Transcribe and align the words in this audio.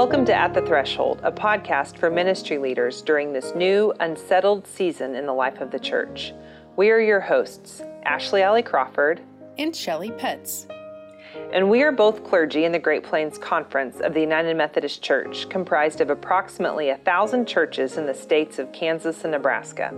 Welcome 0.00 0.24
to 0.24 0.34
At 0.34 0.54
the 0.54 0.62
Threshold, 0.62 1.20
a 1.22 1.30
podcast 1.30 1.98
for 1.98 2.08
ministry 2.08 2.56
leaders 2.56 3.02
during 3.02 3.34
this 3.34 3.54
new, 3.54 3.92
unsettled 4.00 4.66
season 4.66 5.14
in 5.14 5.26
the 5.26 5.34
life 5.34 5.60
of 5.60 5.70
the 5.70 5.78
church. 5.78 6.32
We 6.76 6.88
are 6.88 6.98
your 6.98 7.20
hosts, 7.20 7.82
Ashley 8.04 8.40
Alley 8.40 8.62
Crawford 8.62 9.20
and 9.58 9.76
Shelley 9.76 10.08
Petz. 10.12 10.64
And 11.52 11.68
we 11.68 11.82
are 11.82 11.92
both 11.92 12.24
clergy 12.24 12.64
in 12.64 12.72
the 12.72 12.78
Great 12.78 13.04
Plains 13.04 13.36
Conference 13.36 14.00
of 14.00 14.14
the 14.14 14.22
United 14.22 14.56
Methodist 14.56 15.02
Church, 15.02 15.46
comprised 15.50 16.00
of 16.00 16.08
approximately 16.08 16.88
a 16.88 16.96
thousand 16.96 17.46
churches 17.46 17.98
in 17.98 18.06
the 18.06 18.14
states 18.14 18.58
of 18.58 18.72
Kansas 18.72 19.24
and 19.24 19.32
Nebraska. 19.32 19.90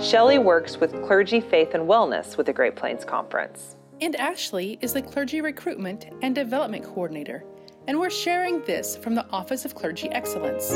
Shelley 0.00 0.38
works 0.38 0.76
with 0.76 0.92
Clergy 1.04 1.40
Faith 1.40 1.74
and 1.74 1.88
Wellness 1.88 2.36
with 2.36 2.46
the 2.46 2.52
Great 2.52 2.76
Plains 2.76 3.04
Conference. 3.04 3.74
And 4.02 4.16
Ashley 4.16 4.78
is 4.80 4.92
the 4.92 5.00
Clergy 5.00 5.40
Recruitment 5.40 6.08
and 6.22 6.34
Development 6.34 6.84
Coordinator, 6.84 7.44
and 7.86 7.96
we're 7.96 8.10
sharing 8.10 8.60
this 8.62 8.96
from 8.96 9.14
the 9.14 9.24
Office 9.30 9.64
of 9.64 9.76
Clergy 9.76 10.10
Excellence. 10.10 10.72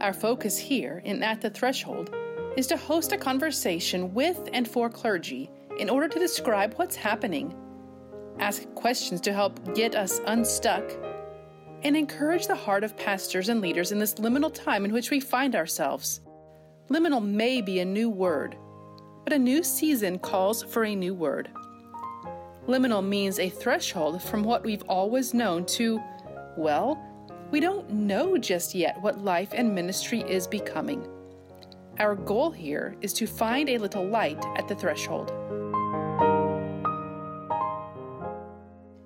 Our 0.00 0.12
focus 0.12 0.56
here 0.56 1.02
in 1.04 1.24
At 1.24 1.40
the 1.40 1.50
Threshold 1.50 2.14
is 2.56 2.68
to 2.68 2.76
host 2.76 3.10
a 3.10 3.16
conversation 3.16 4.14
with 4.14 4.48
and 4.52 4.68
for 4.68 4.88
clergy 4.88 5.50
in 5.80 5.90
order 5.90 6.06
to 6.06 6.20
describe 6.20 6.74
what's 6.74 6.94
happening, 6.94 7.52
ask 8.38 8.72
questions 8.76 9.20
to 9.22 9.32
help 9.32 9.74
get 9.74 9.96
us 9.96 10.20
unstuck, 10.28 10.88
and 11.82 11.96
encourage 11.96 12.46
the 12.46 12.54
heart 12.54 12.84
of 12.84 12.96
pastors 12.96 13.48
and 13.48 13.60
leaders 13.60 13.90
in 13.90 13.98
this 13.98 14.14
liminal 14.14 14.54
time 14.54 14.84
in 14.84 14.92
which 14.92 15.10
we 15.10 15.18
find 15.18 15.56
ourselves. 15.56 16.20
Liminal 16.90 17.26
may 17.26 17.60
be 17.60 17.80
a 17.80 17.84
new 17.84 18.08
word 18.08 18.56
but 19.24 19.32
a 19.32 19.38
new 19.38 19.62
season 19.62 20.18
calls 20.18 20.62
for 20.62 20.84
a 20.84 20.94
new 20.94 21.14
word. 21.14 21.48
Liminal 22.68 23.04
means 23.04 23.38
a 23.38 23.48
threshold 23.48 24.22
from 24.22 24.44
what 24.44 24.64
we've 24.64 24.84
always 24.84 25.34
known 25.34 25.64
to, 25.66 26.00
well, 26.56 27.02
we 27.50 27.60
don't 27.60 27.90
know 27.90 28.38
just 28.38 28.74
yet 28.74 29.00
what 29.00 29.24
life 29.24 29.52
and 29.54 29.74
ministry 29.74 30.20
is 30.20 30.46
becoming. 30.46 31.06
Our 31.98 32.14
goal 32.14 32.50
here 32.50 32.96
is 33.00 33.12
to 33.14 33.26
find 33.26 33.68
a 33.68 33.78
little 33.78 34.04
light 34.04 34.42
at 34.56 34.66
the 34.66 34.74
threshold. 34.74 35.30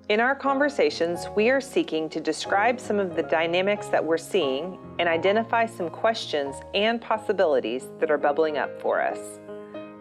In 0.09 0.19
our 0.19 0.33
conversations, 0.33 1.27
we 1.35 1.51
are 1.51 1.61
seeking 1.61 2.09
to 2.09 2.19
describe 2.19 2.79
some 2.79 2.97
of 2.97 3.15
the 3.15 3.21
dynamics 3.21 3.87
that 3.89 4.03
we're 4.03 4.17
seeing 4.17 4.79
and 4.97 5.07
identify 5.07 5.67
some 5.67 5.89
questions 5.89 6.55
and 6.73 6.99
possibilities 6.99 7.89
that 7.99 8.09
are 8.09 8.17
bubbling 8.17 8.57
up 8.57 8.81
for 8.81 9.01
us. 9.01 9.19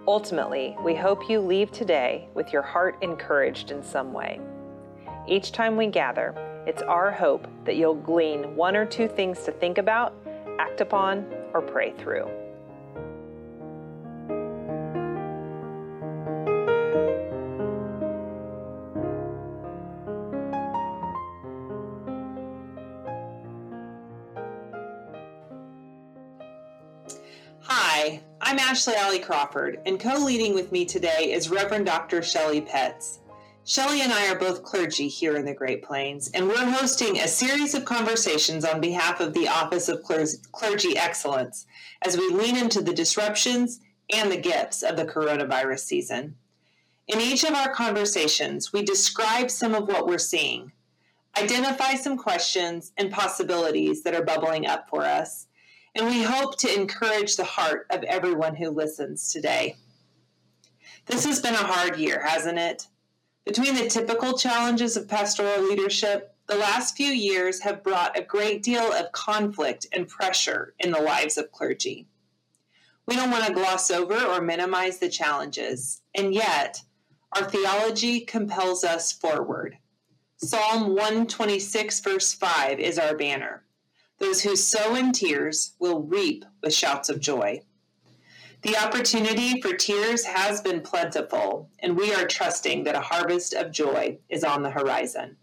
Ultimately, 0.08 0.74
we 0.82 0.94
hope 0.94 1.28
you 1.28 1.38
leave 1.38 1.70
today 1.70 2.30
with 2.32 2.50
your 2.50 2.62
heart 2.62 2.96
encouraged 3.02 3.70
in 3.70 3.82
some 3.82 4.14
way. 4.14 4.40
Each 5.26 5.52
time 5.52 5.76
we 5.76 5.86
gather, 5.86 6.34
it's 6.66 6.80
our 6.80 7.12
hope 7.12 7.46
that 7.66 7.76
you'll 7.76 7.94
glean 7.94 8.56
one 8.56 8.74
or 8.74 8.86
two 8.86 9.06
things 9.06 9.42
to 9.44 9.52
think 9.52 9.76
about, 9.76 10.14
act 10.58 10.80
upon, 10.80 11.30
or 11.52 11.60
pray 11.60 11.92
through. 11.98 12.26
Ashley 28.68 28.96
Alley 28.96 29.18
Crawford, 29.18 29.80
and 29.86 29.98
co 29.98 30.16
leading 30.16 30.52
with 30.52 30.72
me 30.72 30.84
today 30.84 31.32
is 31.32 31.48
Reverend 31.48 31.86
Dr. 31.86 32.22
Shelley 32.22 32.60
Petz. 32.60 33.16
Shelley 33.64 34.02
and 34.02 34.12
I 34.12 34.30
are 34.30 34.38
both 34.38 34.62
clergy 34.62 35.08
here 35.08 35.36
in 35.36 35.46
the 35.46 35.54
Great 35.54 35.82
Plains, 35.82 36.30
and 36.34 36.46
we're 36.46 36.70
hosting 36.70 37.18
a 37.18 37.28
series 37.28 37.72
of 37.72 37.86
conversations 37.86 38.66
on 38.66 38.82
behalf 38.82 39.20
of 39.20 39.32
the 39.32 39.48
Office 39.48 39.88
of 39.88 40.02
Clergy 40.02 40.98
Excellence 40.98 41.64
as 42.02 42.18
we 42.18 42.28
lean 42.28 42.58
into 42.58 42.82
the 42.82 42.92
disruptions 42.92 43.80
and 44.12 44.30
the 44.30 44.36
gifts 44.36 44.82
of 44.82 44.98
the 44.98 45.06
coronavirus 45.06 45.80
season. 45.80 46.36
In 47.06 47.22
each 47.22 47.44
of 47.44 47.54
our 47.54 47.72
conversations, 47.72 48.70
we 48.70 48.82
describe 48.82 49.50
some 49.50 49.74
of 49.74 49.88
what 49.88 50.06
we're 50.06 50.18
seeing, 50.18 50.72
identify 51.40 51.94
some 51.94 52.18
questions 52.18 52.92
and 52.98 53.10
possibilities 53.10 54.02
that 54.02 54.14
are 54.14 54.26
bubbling 54.26 54.66
up 54.66 54.90
for 54.90 55.06
us, 55.06 55.47
and 55.98 56.06
we 56.06 56.22
hope 56.22 56.56
to 56.56 56.72
encourage 56.72 57.34
the 57.34 57.44
heart 57.44 57.86
of 57.90 58.04
everyone 58.04 58.54
who 58.54 58.70
listens 58.70 59.32
today. 59.32 59.76
This 61.06 61.24
has 61.24 61.40
been 61.40 61.54
a 61.54 61.56
hard 61.56 61.98
year, 61.98 62.22
hasn't 62.24 62.58
it? 62.58 62.86
Between 63.44 63.74
the 63.74 63.88
typical 63.88 64.38
challenges 64.38 64.96
of 64.96 65.08
pastoral 65.08 65.60
leadership, 65.60 66.36
the 66.46 66.54
last 66.54 66.96
few 66.96 67.08
years 67.08 67.60
have 67.60 67.82
brought 67.82 68.16
a 68.16 68.22
great 68.22 68.62
deal 68.62 68.92
of 68.92 69.10
conflict 69.10 69.88
and 69.92 70.06
pressure 70.06 70.74
in 70.78 70.92
the 70.92 71.00
lives 71.00 71.36
of 71.36 71.50
clergy. 71.50 72.06
We 73.06 73.16
don't 73.16 73.32
want 73.32 73.46
to 73.46 73.52
gloss 73.52 73.90
over 73.90 74.22
or 74.22 74.40
minimize 74.40 74.98
the 74.98 75.08
challenges, 75.08 76.02
and 76.14 76.32
yet 76.32 76.80
our 77.32 77.50
theology 77.50 78.20
compels 78.20 78.84
us 78.84 79.12
forward. 79.12 79.76
Psalm 80.36 80.94
126, 80.94 82.00
verse 82.00 82.34
5 82.34 82.78
is 82.78 83.00
our 83.00 83.16
banner. 83.16 83.64
Those 84.18 84.42
who 84.42 84.56
sow 84.56 84.94
in 84.94 85.12
tears 85.12 85.74
will 85.78 86.02
reap 86.02 86.44
with 86.60 86.74
shouts 86.74 87.08
of 87.08 87.20
joy. 87.20 87.62
The 88.62 88.76
opportunity 88.76 89.60
for 89.60 89.76
tears 89.76 90.24
has 90.24 90.60
been 90.60 90.80
plentiful, 90.80 91.70
and 91.78 91.96
we 91.96 92.12
are 92.12 92.26
trusting 92.26 92.82
that 92.84 92.96
a 92.96 93.00
harvest 93.00 93.54
of 93.54 93.70
joy 93.70 94.18
is 94.28 94.42
on 94.42 94.62
the 94.62 94.70
horizon. 94.70 95.36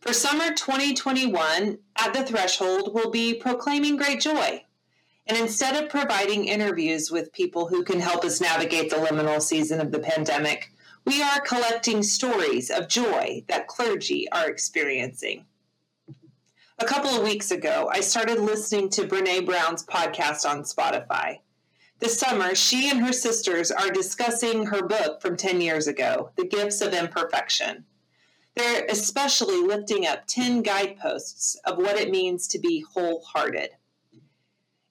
For 0.00 0.12
summer 0.12 0.52
2021, 0.54 1.78
At 1.96 2.14
the 2.14 2.24
Threshold 2.24 2.92
we'll 2.92 3.10
be 3.10 3.34
proclaiming 3.34 3.96
great 3.96 4.20
joy. 4.20 4.64
And 5.26 5.38
instead 5.38 5.80
of 5.80 5.90
providing 5.90 6.46
interviews 6.46 7.12
with 7.12 7.32
people 7.32 7.68
who 7.68 7.84
can 7.84 8.00
help 8.00 8.24
us 8.24 8.40
navigate 8.40 8.90
the 8.90 8.96
liminal 8.96 9.40
season 9.40 9.80
of 9.80 9.92
the 9.92 10.00
pandemic, 10.00 10.72
we 11.04 11.22
are 11.22 11.40
collecting 11.40 12.02
stories 12.02 12.70
of 12.70 12.88
joy 12.88 13.44
that 13.46 13.68
clergy 13.68 14.26
are 14.32 14.48
experiencing. 14.48 15.44
A 16.80 16.86
couple 16.86 17.10
of 17.10 17.22
weeks 17.22 17.50
ago, 17.50 17.90
I 17.92 18.00
started 18.00 18.40
listening 18.40 18.88
to 18.90 19.06
Brene 19.06 19.44
Brown's 19.44 19.84
podcast 19.84 20.48
on 20.48 20.62
Spotify. 20.62 21.40
This 21.98 22.18
summer, 22.18 22.54
she 22.54 22.88
and 22.88 23.04
her 23.04 23.12
sisters 23.12 23.70
are 23.70 23.90
discussing 23.90 24.64
her 24.64 24.86
book 24.86 25.20
from 25.20 25.36
10 25.36 25.60
years 25.60 25.88
ago, 25.88 26.30
The 26.36 26.46
Gifts 26.46 26.80
of 26.80 26.94
Imperfection. 26.94 27.84
They're 28.54 28.86
especially 28.86 29.60
lifting 29.60 30.06
up 30.06 30.26
10 30.26 30.62
guideposts 30.62 31.54
of 31.66 31.76
what 31.76 31.98
it 31.98 32.10
means 32.10 32.48
to 32.48 32.58
be 32.58 32.80
wholehearted. 32.94 33.72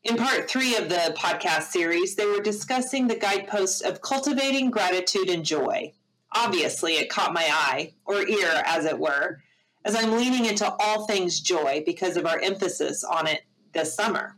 In 0.03 0.15
part 0.15 0.47
three 0.47 0.75
of 0.75 0.89
the 0.89 1.15
podcast 1.17 1.71
series, 1.71 2.15
they 2.15 2.27
were 2.27 2.39
discussing 2.39 3.07
the 3.07 3.17
guidepost 3.17 3.81
of 3.81 4.03
cultivating 4.03 4.69
gratitude 4.69 5.31
and 5.31 5.43
joy. 5.43 5.91
Obviously, 6.35 6.97
it 6.97 7.09
caught 7.09 7.33
my 7.33 7.47
eye, 7.49 7.95
or 8.05 8.27
ear, 8.27 8.61
as 8.63 8.85
it 8.85 8.99
were, 8.99 9.41
as 9.85 9.95
I'm 9.95 10.17
leaning 10.17 10.45
into 10.45 10.71
all 10.79 11.05
things 11.05 11.39
joy 11.39 11.83
because 11.85 12.17
of 12.17 12.25
our 12.25 12.39
emphasis 12.39 13.03
on 13.03 13.27
it 13.27 13.43
this 13.73 13.93
summer. 13.93 14.35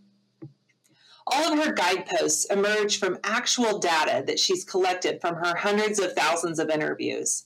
All 1.28 1.54
of 1.54 1.64
her 1.64 1.74
guideposts 1.74 2.46
emerge 2.46 3.00
from 3.00 3.20
actual 3.24 3.80
data 3.80 4.24
that 4.26 4.40
she's 4.40 4.66
collected 4.66 5.22
from 5.22 5.36
her 5.36 5.56
hundreds 5.56 6.00
of 6.00 6.14
thousands 6.14 6.60
of 6.60 6.70
interviews. 6.70 7.46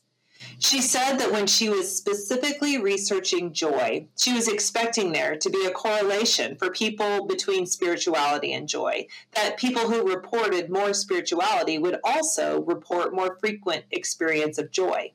She 0.59 0.81
said 0.81 1.17
that 1.17 1.31
when 1.31 1.47
she 1.47 1.69
was 1.69 1.95
specifically 1.95 2.77
researching 2.77 3.53
joy, 3.53 4.07
she 4.17 4.33
was 4.33 4.47
expecting 4.47 5.11
there 5.11 5.37
to 5.37 5.49
be 5.49 5.65
a 5.65 5.71
correlation 5.71 6.55
for 6.57 6.69
people 6.69 7.25
between 7.25 7.65
spirituality 7.65 8.53
and 8.53 8.67
joy, 8.67 9.07
that 9.33 9.57
people 9.57 9.89
who 9.89 10.07
reported 10.07 10.69
more 10.69 10.93
spirituality 10.93 11.77
would 11.77 11.99
also 12.03 12.61
report 12.63 13.15
more 13.15 13.37
frequent 13.39 13.85
experience 13.91 14.57
of 14.57 14.71
joy. 14.71 15.13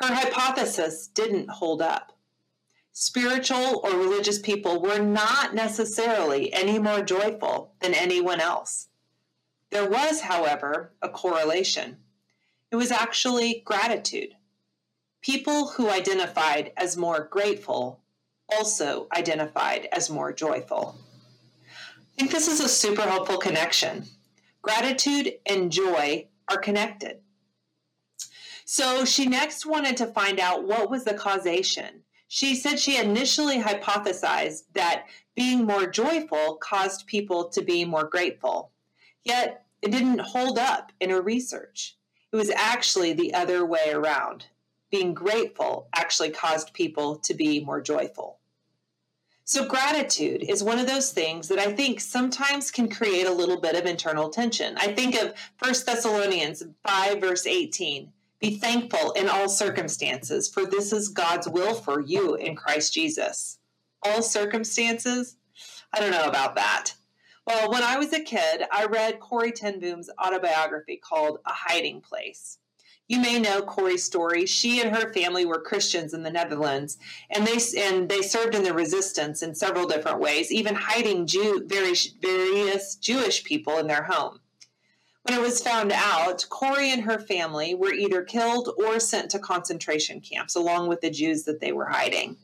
Her 0.00 0.14
hypothesis 0.14 1.08
didn't 1.08 1.50
hold 1.50 1.82
up. 1.82 2.12
Spiritual 2.92 3.80
or 3.82 3.98
religious 3.98 4.38
people 4.38 4.80
were 4.80 5.00
not 5.00 5.56
necessarily 5.56 6.52
any 6.52 6.78
more 6.78 7.02
joyful 7.02 7.72
than 7.80 7.94
anyone 7.94 8.40
else. 8.40 8.88
There 9.70 9.90
was, 9.90 10.20
however, 10.20 10.92
a 11.02 11.08
correlation. 11.08 11.96
It 12.70 12.76
was 12.76 12.92
actually 12.92 13.62
gratitude. 13.64 14.34
People 15.20 15.70
who 15.70 15.90
identified 15.90 16.72
as 16.76 16.96
more 16.96 17.28
grateful 17.28 18.00
also 18.48 19.08
identified 19.16 19.88
as 19.90 20.08
more 20.08 20.32
joyful. 20.32 20.96
I 21.66 22.20
think 22.20 22.30
this 22.30 22.46
is 22.46 22.60
a 22.60 22.68
super 22.68 23.02
helpful 23.02 23.38
connection. 23.38 24.04
Gratitude 24.62 25.34
and 25.44 25.72
joy 25.72 26.28
are 26.48 26.58
connected. 26.58 27.18
So 28.70 29.06
she 29.06 29.24
next 29.24 29.64
wanted 29.64 29.96
to 29.96 30.06
find 30.06 30.38
out 30.38 30.66
what 30.66 30.90
was 30.90 31.04
the 31.04 31.14
causation. 31.14 32.02
She 32.28 32.54
said 32.54 32.78
she 32.78 32.98
initially 32.98 33.58
hypothesized 33.58 34.64
that 34.74 35.06
being 35.34 35.64
more 35.64 35.86
joyful 35.86 36.56
caused 36.56 37.06
people 37.06 37.48
to 37.48 37.62
be 37.62 37.86
more 37.86 38.04
grateful. 38.04 38.72
Yet 39.24 39.64
it 39.80 39.90
didn't 39.90 40.18
hold 40.18 40.58
up 40.58 40.92
in 41.00 41.08
her 41.08 41.22
research. 41.22 41.96
It 42.30 42.36
was 42.36 42.50
actually 42.50 43.14
the 43.14 43.32
other 43.32 43.64
way 43.64 43.90
around. 43.90 44.48
Being 44.90 45.14
grateful 45.14 45.88
actually 45.94 46.28
caused 46.28 46.74
people 46.74 47.16
to 47.20 47.32
be 47.32 47.64
more 47.64 47.80
joyful. 47.80 48.38
So, 49.44 49.66
gratitude 49.66 50.42
is 50.42 50.62
one 50.62 50.78
of 50.78 50.86
those 50.86 51.10
things 51.10 51.48
that 51.48 51.58
I 51.58 51.72
think 51.72 52.00
sometimes 52.00 52.70
can 52.70 52.90
create 52.90 53.26
a 53.26 53.32
little 53.32 53.62
bit 53.62 53.76
of 53.76 53.86
internal 53.86 54.28
tension. 54.28 54.76
I 54.76 54.92
think 54.92 55.14
of 55.14 55.32
1 55.58 55.74
Thessalonians 55.86 56.64
5, 56.84 57.18
verse 57.18 57.46
18 57.46 58.12
Be 58.40 58.56
thankful 58.56 59.12
in 59.12 59.28
all 59.28 59.48
circumstances, 59.48 60.48
for 60.48 60.64
this 60.64 60.92
is 60.92 61.08
God's 61.08 61.48
will 61.48 61.74
for 61.74 62.00
you 62.00 62.36
in 62.36 62.54
Christ 62.54 62.94
Jesus. 62.94 63.58
All 64.04 64.22
circumstances? 64.22 65.36
I 65.92 66.00
don't 66.00 66.12
know 66.12 66.28
about 66.28 66.54
that. 66.54 66.92
Well, 67.46 67.70
when 67.70 67.82
I 67.82 67.96
was 67.96 68.12
a 68.12 68.20
kid, 68.20 68.62
I 68.70 68.84
read 68.84 69.20
Corrie 69.20 69.52
ten 69.52 69.80
Boom's 69.80 70.10
autobiography 70.22 71.00
called 71.02 71.38
A 71.46 71.52
Hiding 71.52 72.00
Place. 72.02 72.58
You 73.08 73.20
may 73.20 73.40
know 73.40 73.62
Corrie's 73.62 74.04
story. 74.04 74.44
She 74.44 74.82
and 74.82 74.94
her 74.94 75.12
family 75.14 75.46
were 75.46 75.62
Christians 75.62 76.12
in 76.12 76.22
the 76.22 76.30
Netherlands, 76.30 76.98
and 77.30 77.46
they 77.46 77.58
and 77.78 78.06
they 78.06 78.20
served 78.20 78.54
in 78.54 78.62
the 78.62 78.74
resistance 78.74 79.42
in 79.42 79.54
several 79.54 79.86
different 79.86 80.20
ways, 80.20 80.52
even 80.52 80.74
hiding 80.74 81.26
Jew, 81.26 81.64
various, 81.66 82.06
various 82.20 82.96
Jewish 82.96 83.42
people 83.44 83.78
in 83.78 83.86
their 83.86 84.02
home. 84.02 84.40
When 85.28 85.38
it 85.38 85.42
was 85.42 85.60
found 85.60 85.92
out, 85.92 86.46
Corrie 86.48 86.90
and 86.90 87.02
her 87.02 87.18
family 87.18 87.74
were 87.74 87.92
either 87.92 88.22
killed 88.22 88.70
or 88.78 88.98
sent 88.98 89.30
to 89.32 89.38
concentration 89.38 90.22
camps, 90.22 90.56
along 90.56 90.88
with 90.88 91.02
the 91.02 91.10
Jews 91.10 91.42
that 91.42 91.60
they 91.60 91.70
were 91.70 91.84
hiding. 91.84 92.38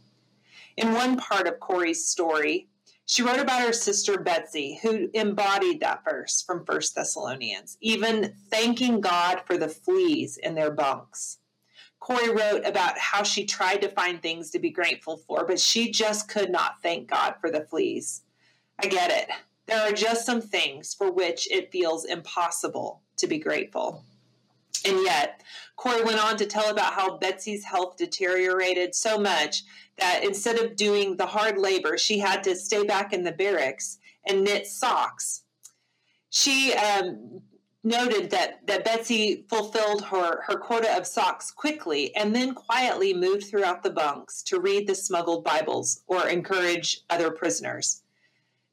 In 0.77 0.93
one 0.93 1.17
part 1.17 1.49
of 1.49 1.61
Corrie's 1.61 2.07
story, 2.07 2.69
she 3.07 3.23
wrote 3.23 3.41
about 3.41 3.63
her 3.63 3.73
sister 3.73 4.19
Betsy, 4.19 4.79
who 4.83 5.09
embodied 5.15 5.81
that 5.81 6.05
verse 6.05 6.43
from 6.43 6.67
First 6.67 6.95
Thessalonians, 6.95 7.79
even 7.81 8.35
thanking 8.51 9.01
God 9.01 9.41
for 9.47 9.57
the 9.57 9.69
fleas 9.69 10.37
in 10.37 10.55
their 10.55 10.71
bunks. 10.71 11.39
Corrie 12.01 12.35
wrote 12.35 12.67
about 12.67 12.99
how 12.99 13.23
she 13.23 13.47
tried 13.47 13.81
to 13.81 13.89
find 13.89 14.21
things 14.21 14.51
to 14.51 14.59
be 14.59 14.69
grateful 14.69 15.17
for, 15.17 15.47
but 15.47 15.59
she 15.59 15.91
just 15.91 16.29
could 16.29 16.51
not 16.51 16.83
thank 16.83 17.09
God 17.09 17.37
for 17.41 17.51
the 17.51 17.63
fleas. 17.63 18.25
I 18.79 18.89
get 18.89 19.11
it. 19.11 19.31
There 19.67 19.81
are 19.81 19.93
just 19.93 20.27
some 20.27 20.41
things 20.41 20.95
for 20.95 21.11
which 21.11 21.51
it 21.51 21.73
feels 21.73 22.05
impossible 22.05 23.01
to 23.17 23.27
be 23.27 23.39
grateful. 23.39 24.05
And 24.85 25.03
yet, 25.03 25.41
Corrie 25.77 26.05
went 26.05 26.23
on 26.23 26.37
to 26.37 26.47
tell 26.47 26.71
about 26.71 26.93
how 26.93 27.17
Betsy's 27.17 27.65
health 27.65 27.97
deteriorated 27.97 28.95
so 28.95 29.19
much 29.19 29.63
that 29.99 30.23
instead 30.25 30.59
of 30.59 30.77
doing 30.77 31.17
the 31.17 31.27
hard 31.27 31.57
labor, 31.59 31.97
she 31.97 32.19
had 32.19 32.45
to 32.45 32.55
stay 32.55 32.85
back 32.85 33.13
in 33.13 33.25
the 33.25 33.33
barracks 33.33 33.99
and 34.27 34.45
knit 34.45 34.67
socks. 34.67 35.43
She 36.31 36.75
um, 36.75 37.41
noted 37.83 38.31
that, 38.31 38.67
that 38.67 38.85
Betsy 38.85 39.45
fulfilled 39.49 40.03
her, 40.05 40.43
her 40.43 40.57
quota 40.57 40.97
of 40.97 41.07
socks 41.07 41.51
quickly 41.51 42.15
and 42.17 42.35
then 42.35 42.55
quietly 42.55 43.15
moved 43.15 43.45
throughout 43.45 43.83
the 43.83 43.91
bunks 43.91 44.43
to 44.45 44.61
read 44.61 44.87
the 44.87 44.95
smuggled 44.95 45.45
Bibles 45.45 46.03
or 46.07 46.27
encourage 46.29 47.03
other 47.11 47.31
prisoners. 47.31 48.03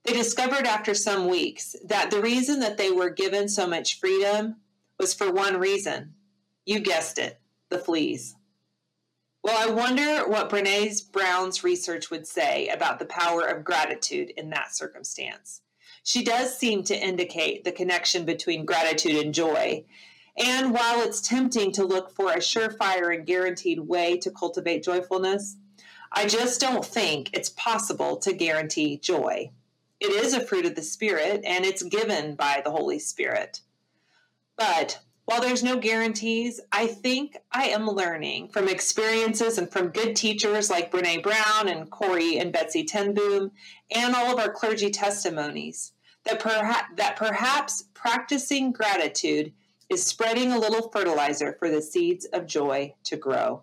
They 0.03 0.13
discovered 0.13 0.65
after 0.65 0.93
some 0.93 1.27
weeks 1.27 1.75
that 1.85 2.09
the 2.09 2.21
reason 2.21 2.59
that 2.61 2.77
they 2.77 2.91
were 2.91 3.09
given 3.09 3.47
so 3.47 3.67
much 3.67 3.99
freedom 3.99 4.57
was 4.97 5.13
for 5.13 5.31
one 5.31 5.57
reason. 5.57 6.13
You 6.65 6.79
guessed 6.79 7.17
it 7.17 7.39
the 7.69 7.79
fleas. 7.79 8.35
Well, 9.43 9.57
I 9.57 9.73
wonder 9.73 10.29
what 10.29 10.49
Brene 10.49 11.11
Brown's 11.11 11.63
research 11.63 12.11
would 12.11 12.27
say 12.27 12.67
about 12.67 12.99
the 12.99 13.05
power 13.05 13.41
of 13.43 13.63
gratitude 13.63 14.31
in 14.37 14.51
that 14.51 14.75
circumstance. 14.75 15.61
She 16.03 16.23
does 16.23 16.57
seem 16.57 16.83
to 16.83 16.95
indicate 16.95 17.63
the 17.63 17.71
connection 17.71 18.25
between 18.25 18.65
gratitude 18.65 19.23
and 19.23 19.33
joy. 19.33 19.85
And 20.37 20.73
while 20.73 21.01
it's 21.01 21.21
tempting 21.21 21.71
to 21.73 21.83
look 21.83 22.11
for 22.11 22.31
a 22.31 22.37
surefire 22.37 23.15
and 23.15 23.25
guaranteed 23.25 23.79
way 23.79 24.17
to 24.17 24.31
cultivate 24.31 24.83
joyfulness, 24.83 25.57
I 26.11 26.27
just 26.27 26.59
don't 26.59 26.85
think 26.85 27.29
it's 27.33 27.49
possible 27.49 28.17
to 28.17 28.33
guarantee 28.33 28.97
joy. 28.97 29.51
It 30.01 30.11
is 30.11 30.33
a 30.33 30.41
fruit 30.41 30.65
of 30.65 30.73
the 30.73 30.81
Spirit 30.81 31.41
and 31.45 31.63
it's 31.63 31.83
given 31.83 32.33
by 32.33 32.63
the 32.65 32.71
Holy 32.71 32.97
Spirit. 32.97 33.61
But 34.57 34.99
while 35.25 35.39
there's 35.39 35.63
no 35.63 35.77
guarantees, 35.77 36.59
I 36.71 36.87
think 36.87 37.37
I 37.51 37.65
am 37.65 37.87
learning 37.87 38.47
from 38.47 38.67
experiences 38.67 39.59
and 39.59 39.71
from 39.71 39.89
good 39.89 40.15
teachers 40.15 40.71
like 40.71 40.91
Brene 40.91 41.21
Brown 41.21 41.67
and 41.67 41.87
Corrie 41.91 42.39
and 42.39 42.51
Betsy 42.51 42.83
ten 42.83 43.13
Boom 43.13 43.51
and 43.91 44.15
all 44.15 44.33
of 44.33 44.39
our 44.39 44.51
clergy 44.51 44.89
testimonies 44.89 45.93
that, 46.23 46.39
perha- 46.39 46.97
that 46.97 47.15
perhaps 47.15 47.83
practicing 47.93 48.71
gratitude 48.71 49.53
is 49.87 50.03
spreading 50.03 50.51
a 50.51 50.57
little 50.57 50.89
fertilizer 50.89 51.55
for 51.59 51.69
the 51.69 51.81
seeds 51.81 52.25
of 52.25 52.47
joy 52.47 52.91
to 53.03 53.17
grow. 53.17 53.61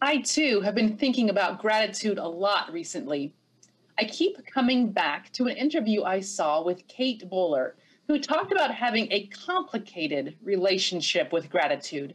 I 0.00 0.18
too 0.18 0.60
have 0.60 0.76
been 0.76 0.96
thinking 0.96 1.28
about 1.28 1.60
gratitude 1.60 2.18
a 2.18 2.28
lot 2.28 2.72
recently. 2.72 3.34
I 3.98 4.04
keep 4.04 4.44
coming 4.46 4.92
back 4.92 5.32
to 5.32 5.46
an 5.46 5.56
interview 5.56 6.02
I 6.02 6.20
saw 6.20 6.62
with 6.62 6.86
Kate 6.86 7.28
Bowler 7.30 7.76
who 8.08 8.18
talked 8.18 8.52
about 8.52 8.74
having 8.74 9.10
a 9.10 9.26
complicated 9.28 10.36
relationship 10.42 11.32
with 11.32 11.50
gratitude. 11.50 12.14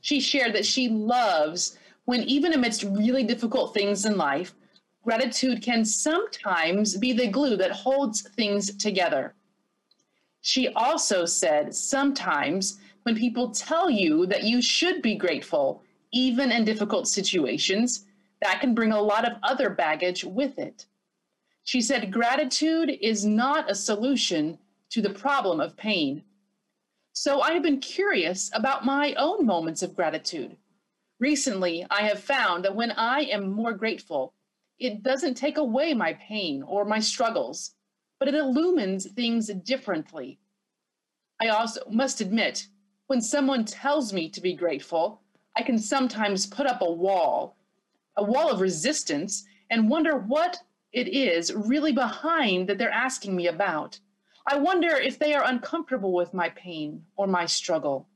She 0.00 0.20
shared 0.20 0.54
that 0.54 0.66
she 0.66 0.88
loves 0.88 1.78
when, 2.04 2.22
even 2.24 2.52
amidst 2.52 2.82
really 2.82 3.22
difficult 3.22 3.74
things 3.74 4.06
in 4.06 4.16
life, 4.16 4.54
gratitude 5.04 5.62
can 5.62 5.84
sometimes 5.84 6.96
be 6.96 7.12
the 7.12 7.28
glue 7.28 7.56
that 7.56 7.70
holds 7.70 8.22
things 8.22 8.74
together. 8.76 9.34
She 10.40 10.68
also 10.68 11.24
said 11.24 11.74
sometimes 11.74 12.80
when 13.04 13.16
people 13.16 13.50
tell 13.50 13.88
you 13.88 14.26
that 14.26 14.44
you 14.44 14.60
should 14.60 15.00
be 15.00 15.14
grateful, 15.14 15.82
even 16.12 16.50
in 16.50 16.64
difficult 16.64 17.08
situations, 17.08 18.06
that 18.40 18.60
can 18.60 18.74
bring 18.74 18.92
a 18.92 19.02
lot 19.02 19.26
of 19.26 19.38
other 19.42 19.70
baggage 19.70 20.24
with 20.24 20.58
it. 20.58 20.86
She 21.64 21.80
said 21.80 22.12
gratitude 22.12 22.90
is 23.00 23.24
not 23.24 23.70
a 23.70 23.74
solution 23.74 24.58
to 24.90 25.02
the 25.02 25.10
problem 25.10 25.60
of 25.60 25.76
pain. 25.76 26.24
So 27.12 27.40
I 27.40 27.52
have 27.52 27.62
been 27.62 27.80
curious 27.80 28.50
about 28.54 28.84
my 28.84 29.12
own 29.14 29.44
moments 29.44 29.82
of 29.82 29.94
gratitude. 29.94 30.56
Recently, 31.20 31.84
I 31.90 32.02
have 32.02 32.20
found 32.20 32.64
that 32.64 32.76
when 32.76 32.92
I 32.92 33.22
am 33.22 33.50
more 33.50 33.72
grateful, 33.72 34.32
it 34.78 35.02
doesn't 35.02 35.34
take 35.34 35.58
away 35.58 35.92
my 35.92 36.12
pain 36.14 36.62
or 36.62 36.84
my 36.84 37.00
struggles, 37.00 37.72
but 38.20 38.28
it 38.28 38.34
illumines 38.34 39.10
things 39.10 39.48
differently. 39.48 40.38
I 41.40 41.48
also 41.48 41.80
must 41.90 42.20
admit, 42.20 42.68
when 43.08 43.20
someone 43.20 43.64
tells 43.64 44.12
me 44.12 44.28
to 44.30 44.40
be 44.40 44.54
grateful, 44.54 45.20
I 45.56 45.62
can 45.62 45.78
sometimes 45.78 46.46
put 46.46 46.66
up 46.66 46.82
a 46.82 46.90
wall, 46.90 47.56
a 48.18 48.24
wall 48.24 48.50
of 48.50 48.60
resistance, 48.60 49.44
and 49.70 49.88
wonder 49.88 50.18
what 50.18 50.58
it 50.92 51.08
is 51.08 51.52
really 51.54 51.92
behind 51.92 52.68
that 52.68 52.78
they're 52.78 52.90
asking 52.90 53.34
me 53.34 53.46
about. 53.46 53.98
I 54.46 54.56
wonder 54.56 54.88
if 54.88 55.18
they 55.18 55.34
are 55.34 55.44
uncomfortable 55.44 56.12
with 56.12 56.34
my 56.34 56.48
pain 56.50 57.04
or 57.16 57.26
my 57.26 57.46
struggle. 57.46 58.08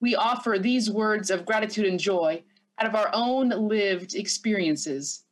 We 0.00 0.14
offer 0.14 0.58
these 0.58 0.90
words 0.90 1.30
of 1.30 1.44
gratitude 1.44 1.86
and 1.86 1.98
joy 1.98 2.42
out 2.78 2.86
of 2.86 2.94
our 2.94 3.10
own 3.12 3.48
lived 3.48 4.14
experiences. 4.14 5.24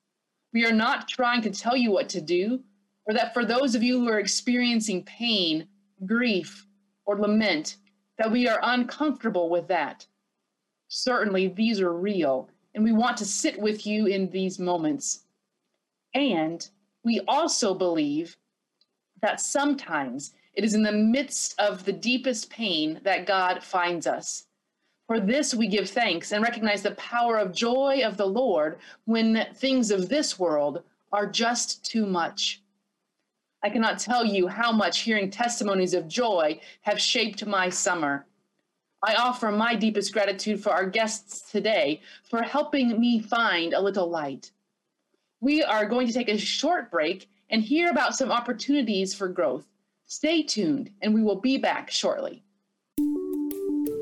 We 0.52 0.66
are 0.66 0.72
not 0.72 1.08
trying 1.08 1.42
to 1.42 1.50
tell 1.50 1.76
you 1.76 1.90
what 1.90 2.08
to 2.10 2.20
do, 2.20 2.60
or 3.06 3.14
that 3.14 3.34
for 3.34 3.44
those 3.44 3.74
of 3.74 3.82
you 3.82 4.00
who 4.00 4.08
are 4.08 4.18
experiencing 4.18 5.04
pain, 5.04 5.68
grief, 6.06 6.66
or 7.06 7.18
lament, 7.18 7.76
that 8.18 8.30
we 8.30 8.48
are 8.48 8.60
uncomfortable 8.62 9.48
with 9.48 9.68
that. 9.68 10.06
Certainly, 10.88 11.48
these 11.48 11.80
are 11.80 11.92
real, 11.92 12.48
and 12.74 12.82
we 12.82 12.92
want 12.92 13.16
to 13.18 13.24
sit 13.24 13.58
with 13.58 13.86
you 13.86 14.06
in 14.06 14.30
these 14.30 14.58
moments. 14.58 15.20
And 16.14 16.68
we 17.04 17.20
also 17.28 17.74
believe 17.74 18.36
that 19.20 19.40
sometimes 19.40 20.34
it 20.54 20.64
is 20.64 20.74
in 20.74 20.82
the 20.82 20.92
midst 20.92 21.58
of 21.58 21.84
the 21.84 21.92
deepest 21.92 22.50
pain 22.50 23.00
that 23.04 23.26
God 23.26 23.62
finds 23.62 24.06
us. 24.06 24.46
For 25.06 25.20
this 25.20 25.54
we 25.54 25.66
give 25.66 25.90
thanks 25.90 26.32
and 26.32 26.42
recognize 26.42 26.82
the 26.82 26.92
power 26.92 27.38
of 27.38 27.52
joy 27.52 28.02
of 28.04 28.16
the 28.16 28.26
Lord 28.26 28.78
when 29.04 29.46
things 29.54 29.90
of 29.90 30.08
this 30.08 30.38
world 30.38 30.82
are 31.12 31.26
just 31.26 31.84
too 31.84 32.06
much. 32.06 32.62
I 33.62 33.70
cannot 33.70 33.98
tell 33.98 34.24
you 34.24 34.46
how 34.46 34.72
much 34.72 35.00
hearing 35.00 35.30
testimonies 35.30 35.94
of 35.94 36.08
joy 36.08 36.60
have 36.82 37.00
shaped 37.00 37.46
my 37.46 37.68
summer. 37.68 38.26
I 39.06 39.16
offer 39.16 39.50
my 39.50 39.74
deepest 39.74 40.14
gratitude 40.14 40.62
for 40.62 40.70
our 40.70 40.86
guests 40.86 41.50
today 41.52 42.00
for 42.22 42.40
helping 42.40 42.98
me 42.98 43.20
find 43.20 43.74
a 43.74 43.80
little 43.80 44.08
light. 44.08 44.50
We 45.42 45.62
are 45.62 45.84
going 45.84 46.06
to 46.06 46.12
take 46.14 46.30
a 46.30 46.38
short 46.38 46.90
break 46.90 47.28
and 47.50 47.62
hear 47.62 47.90
about 47.90 48.16
some 48.16 48.32
opportunities 48.32 49.14
for 49.14 49.28
growth. 49.28 49.66
Stay 50.06 50.42
tuned, 50.42 50.90
and 51.02 51.12
we 51.12 51.22
will 51.22 51.38
be 51.38 51.58
back 51.58 51.90
shortly. 51.90 52.42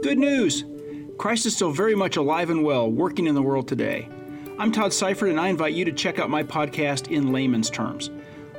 Good 0.04 0.18
news! 0.18 0.64
Christ 1.18 1.46
is 1.46 1.56
still 1.56 1.72
very 1.72 1.96
much 1.96 2.16
alive 2.16 2.50
and 2.50 2.62
well, 2.62 2.88
working 2.88 3.26
in 3.26 3.34
the 3.34 3.42
world 3.42 3.66
today. 3.66 4.08
I'm 4.56 4.70
Todd 4.70 4.92
Seifert, 4.92 5.30
and 5.30 5.40
I 5.40 5.48
invite 5.48 5.74
you 5.74 5.84
to 5.84 5.92
check 5.92 6.20
out 6.20 6.30
my 6.30 6.44
podcast 6.44 7.10
in 7.10 7.32
layman's 7.32 7.70
terms. 7.70 8.10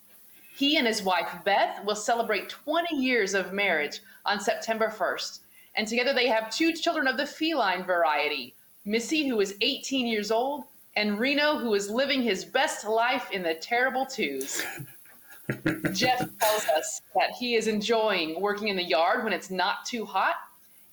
He 0.57 0.77
and 0.77 0.85
his 0.85 1.05
wife 1.05 1.31
Beth 1.45 1.85
will 1.85 1.95
celebrate 1.95 2.49
20 2.49 2.97
years 2.97 3.35
of 3.35 3.53
marriage 3.53 4.01
on 4.27 4.41
September 4.41 4.89
1st, 4.89 5.39
and 5.77 5.87
together 5.87 6.13
they 6.13 6.27
have 6.27 6.51
two 6.51 6.73
children 6.73 7.07
of 7.07 7.17
the 7.17 7.27
feline 7.27 7.85
variety 7.85 8.55
Missy, 8.85 9.29
who 9.29 9.41
is 9.41 9.55
18 9.61 10.09
years 10.09 10.33
old, 10.33 10.65
and 10.97 11.21
Reno, 11.21 11.57
who 11.57 11.73
is 11.75 11.89
living 11.89 12.23
his 12.23 12.45
best 12.45 12.85
life 12.85 13.31
in 13.31 13.45
the 13.45 13.55
terrible 13.55 14.05
twos. 14.05 14.65
Jeff 15.93 16.19
tells 16.41 16.67
us 16.77 17.01
that 17.15 17.31
he 17.39 17.55
is 17.55 17.69
enjoying 17.69 18.41
working 18.41 18.67
in 18.67 18.75
the 18.75 18.83
yard 18.83 19.23
when 19.23 19.33
it's 19.33 19.51
not 19.51 19.85
too 19.87 20.05
hot 20.05 20.35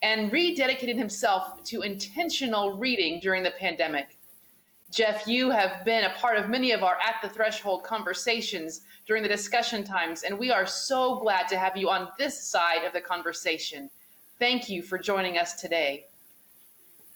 and 0.02 0.32
rededicated 0.32 0.98
himself 0.98 1.64
to 1.66 1.82
intentional 1.82 2.78
reading 2.78 3.20
during 3.20 3.44
the 3.44 3.52
pandemic. 3.52 4.18
Jeff, 4.92 5.28
you 5.28 5.52
have 5.52 5.86
been 5.86 6.06
a 6.06 6.10
part 6.12 6.38
of 6.38 6.50
many 6.50 6.72
of 6.72 6.84
our 6.84 6.98
At 7.06 7.22
the 7.22 7.30
Threshold 7.30 7.84
conversations 7.84 8.82
during 9.06 9.22
the 9.22 9.30
discussion 9.30 9.84
times, 9.84 10.24
and 10.24 10.38
we 10.38 10.52
are 10.52 10.66
so 10.66 11.18
glad 11.18 11.48
to 11.50 11.60
have 11.60 11.78
you 11.78 11.90
on 11.90 12.10
this 12.18 12.42
side 12.42 12.86
of 12.86 12.94
the 12.94 13.02
conversation. 13.02 13.90
Thank 14.40 14.70
you 14.70 14.82
for 14.82 14.98
joining 14.98 15.38
us 15.38 15.54
today. 15.62 16.06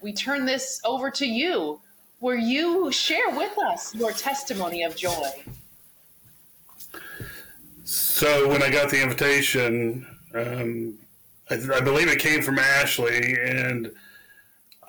We 0.01 0.13
turn 0.13 0.45
this 0.45 0.81
over 0.83 1.09
to 1.11 1.25
you, 1.25 1.79
where 2.19 2.35
you 2.37 2.91
share 2.91 3.29
with 3.31 3.57
us 3.71 3.95
your 3.95 4.11
testimony 4.11 4.83
of 4.83 4.95
joy. 4.95 5.43
So, 7.85 8.47
when 8.49 8.61
I 8.61 8.69
got 8.69 8.89
the 8.89 9.01
invitation, 9.01 10.05
um, 10.35 10.97
I, 11.53 11.77
I, 11.77 11.81
believe 11.81 12.07
it 12.07 12.19
came 12.19 12.41
from 12.41 12.57
Ashley, 12.57 13.37
and 13.39 13.91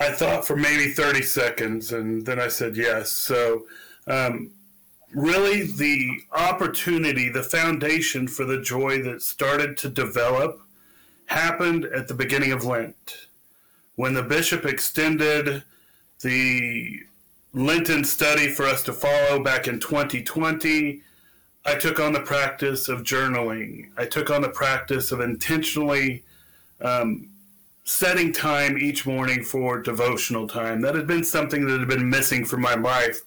I 0.00 0.10
thought 0.10 0.46
for 0.46 0.56
maybe 0.56 0.90
30 0.90 1.22
seconds, 1.22 1.92
and 1.92 2.24
then 2.24 2.40
I 2.40 2.48
said 2.48 2.76
yes. 2.76 3.10
So, 3.10 3.66
um, 4.06 4.50
really, 5.12 5.62
the 5.62 6.20
opportunity, 6.32 7.28
the 7.28 7.42
foundation 7.42 8.28
for 8.28 8.44
the 8.44 8.60
joy 8.60 9.02
that 9.02 9.22
started 9.22 9.76
to 9.78 9.88
develop 9.88 10.60
happened 11.26 11.84
at 11.86 12.08
the 12.08 12.14
beginning 12.14 12.52
of 12.52 12.64
Lent. 12.64 13.28
When 13.96 14.14
the 14.14 14.22
bishop 14.22 14.64
extended 14.64 15.62
the 16.22 17.00
Lenten 17.52 18.04
study 18.04 18.48
for 18.48 18.64
us 18.64 18.82
to 18.84 18.92
follow 18.92 19.42
back 19.42 19.68
in 19.68 19.78
2020, 19.78 21.02
I 21.66 21.74
took 21.76 22.00
on 22.00 22.12
the 22.12 22.20
practice 22.20 22.88
of 22.88 23.02
journaling. 23.02 23.90
I 23.96 24.06
took 24.06 24.30
on 24.30 24.42
the 24.42 24.48
practice 24.48 25.12
of 25.12 25.20
intentionally 25.20 26.24
um, 26.84 27.30
setting 27.84 28.32
time 28.32 28.78
each 28.78 29.06
morning 29.06 29.42
for 29.42 29.80
devotional 29.80 30.46
time. 30.46 30.80
That 30.80 30.94
had 30.94 31.06
been 31.06 31.24
something 31.24 31.66
that 31.66 31.80
had 31.80 31.88
been 31.88 32.08
missing 32.08 32.44
from 32.44 32.60
my 32.60 32.74
life 32.74 33.20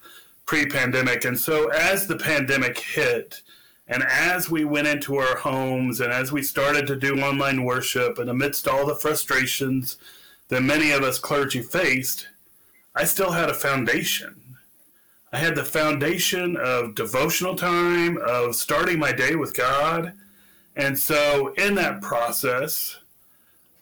pre 0.45 0.65
pandemic. 0.65 1.25
And 1.25 1.37
so 1.37 1.67
as 1.69 2.07
the 2.07 2.15
pandemic 2.15 2.79
hit, 2.79 3.41
and 3.87 4.03
as 4.03 4.49
we 4.49 4.65
went 4.65 4.87
into 4.87 5.17
our 5.17 5.37
homes 5.37 6.01
and 6.01 6.11
as 6.11 6.31
we 6.31 6.43
started 6.43 6.87
to 6.87 6.95
do 6.95 7.21
online 7.21 7.63
worship, 7.63 8.17
and 8.19 8.29
amidst 8.29 8.67
all 8.67 8.85
the 8.85 8.95
frustrations 8.95 9.97
that 10.49 10.61
many 10.61 10.91
of 10.91 11.03
us 11.03 11.19
clergy 11.19 11.61
faced, 11.61 12.27
I 12.95 13.05
still 13.05 13.31
had 13.31 13.49
a 13.49 13.53
foundation. 13.53 14.41
I 15.31 15.37
had 15.37 15.55
the 15.55 15.65
foundation 15.65 16.57
of 16.57 16.95
devotional 16.95 17.55
time, 17.55 18.17
of 18.17 18.55
starting 18.55 18.97
my 18.97 19.11
day 19.11 19.35
with 19.35 19.53
God. 19.53 20.13
And 20.75 20.97
so, 20.97 21.53
in 21.57 21.75
that 21.75 22.01
process, 22.01 22.97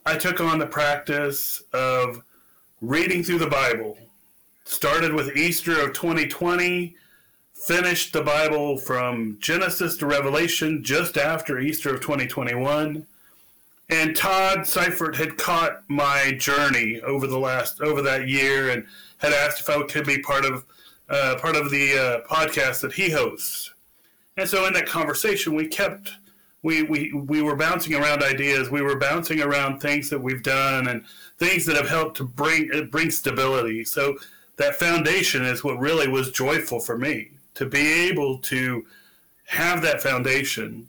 I 0.08 0.18
took 0.18 0.40
on 0.40 0.60
the 0.60 0.68
practice 0.68 1.64
of 1.74 2.22
reading 2.80 3.24
through 3.24 3.40
the 3.40 3.48
Bible. 3.48 3.98
Started 4.64 5.12
with 5.12 5.36
Easter 5.36 5.82
of 5.82 5.94
2020, 5.94 6.96
finished 7.54 8.14
the 8.14 8.22
Bible 8.22 8.78
from 8.78 9.38
Genesis 9.40 9.98
to 9.98 10.06
Revelation 10.06 10.84
just 10.84 11.18
after 11.18 11.60
Easter 11.60 11.92
of 11.92 12.02
2021. 12.02 13.08
And 13.90 14.16
Todd 14.16 14.68
Seifert 14.68 15.16
had 15.16 15.38
caught 15.40 15.82
my 15.88 16.34
journey 16.38 17.02
over 17.02 17.26
the 17.26 17.40
last 17.40 17.82
over 17.82 18.04
that 18.04 18.28
year 18.28 18.70
and 18.70 18.86
had 19.18 19.34
asked 19.34 19.62
if 19.62 19.70
I 19.72 19.82
could 19.88 20.06
be 20.06 20.20
part 20.20 20.46
of 20.46 20.66
uh, 21.10 21.38
part 21.42 21.56
of 21.56 21.72
the 21.72 21.98
uh, 21.98 22.28
podcast 22.32 22.82
that 22.82 22.94
he 22.94 23.10
hosts. 23.10 23.74
And 24.38 24.48
so 24.48 24.68
in 24.68 24.74
that 24.74 24.86
conversation, 24.86 25.56
we 25.56 25.68
kept 25.68 26.12
we, 26.66 26.82
we, 26.82 27.14
we 27.14 27.44
were 27.44 27.56
bouncing 27.56 27.94
around 27.94 28.24
ideas. 28.24 28.72
We 28.72 28.82
were 28.82 28.98
bouncing 28.98 29.40
around 29.40 29.80
things 29.80 30.10
that 30.10 30.18
we've 30.18 30.42
done 30.42 30.88
and 30.88 31.06
things 31.38 31.64
that 31.68 31.76
have 31.76 31.88
helped 31.88 32.18
to 32.18 32.24
bring 32.24 32.90
bring 32.90 33.12
stability. 33.12 33.84
So 33.86 34.18
that 34.58 34.74
foundation 34.74 35.46
is 35.46 35.64
what 35.64 35.78
really 35.78 36.08
was 36.08 36.32
joyful 36.32 36.80
for 36.80 36.98
me 36.98 37.30
to 37.54 37.68
be 37.68 38.10
able 38.10 38.40
to 38.40 38.84
have 39.46 39.84
that 39.84 40.02
foundation. 40.02 40.88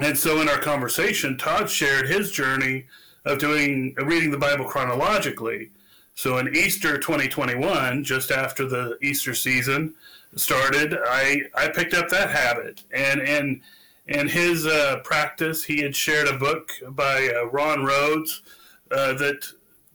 And 0.00 0.16
so 0.16 0.40
in 0.40 0.48
our 0.48 0.60
conversation, 0.60 1.36
Todd 1.36 1.68
shared 1.68 2.08
his 2.08 2.32
journey 2.32 2.86
of 3.26 3.38
doing 3.38 3.94
reading 3.96 4.30
the 4.30 4.38
Bible 4.38 4.64
chronologically. 4.64 5.72
So 6.14 6.38
in 6.38 6.56
Easter 6.56 6.96
2021, 6.96 8.02
just 8.02 8.30
after 8.30 8.66
the 8.66 8.96
Easter 9.02 9.34
season 9.34 9.94
started, 10.36 10.96
I 11.06 11.42
I 11.54 11.68
picked 11.68 11.92
up 11.92 12.08
that 12.08 12.30
habit 12.30 12.82
and 12.92 13.20
and 13.20 13.60
in 14.08 14.28
his 14.28 14.66
uh, 14.66 15.00
practice, 15.02 15.64
he 15.64 15.82
had 15.82 15.96
shared 15.96 16.28
a 16.28 16.38
book 16.38 16.70
by 16.90 17.28
uh, 17.28 17.46
Ron 17.46 17.84
Rhodes 17.84 18.42
uh, 18.90 19.14
that 19.14 19.44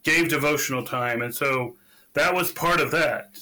gave 0.03 0.29
devotional 0.29 0.83
time, 0.83 1.21
and 1.21 1.33
so 1.33 1.75
that 2.13 2.33
was 2.33 2.51
part 2.51 2.81
of 2.81 2.91
that. 2.91 3.37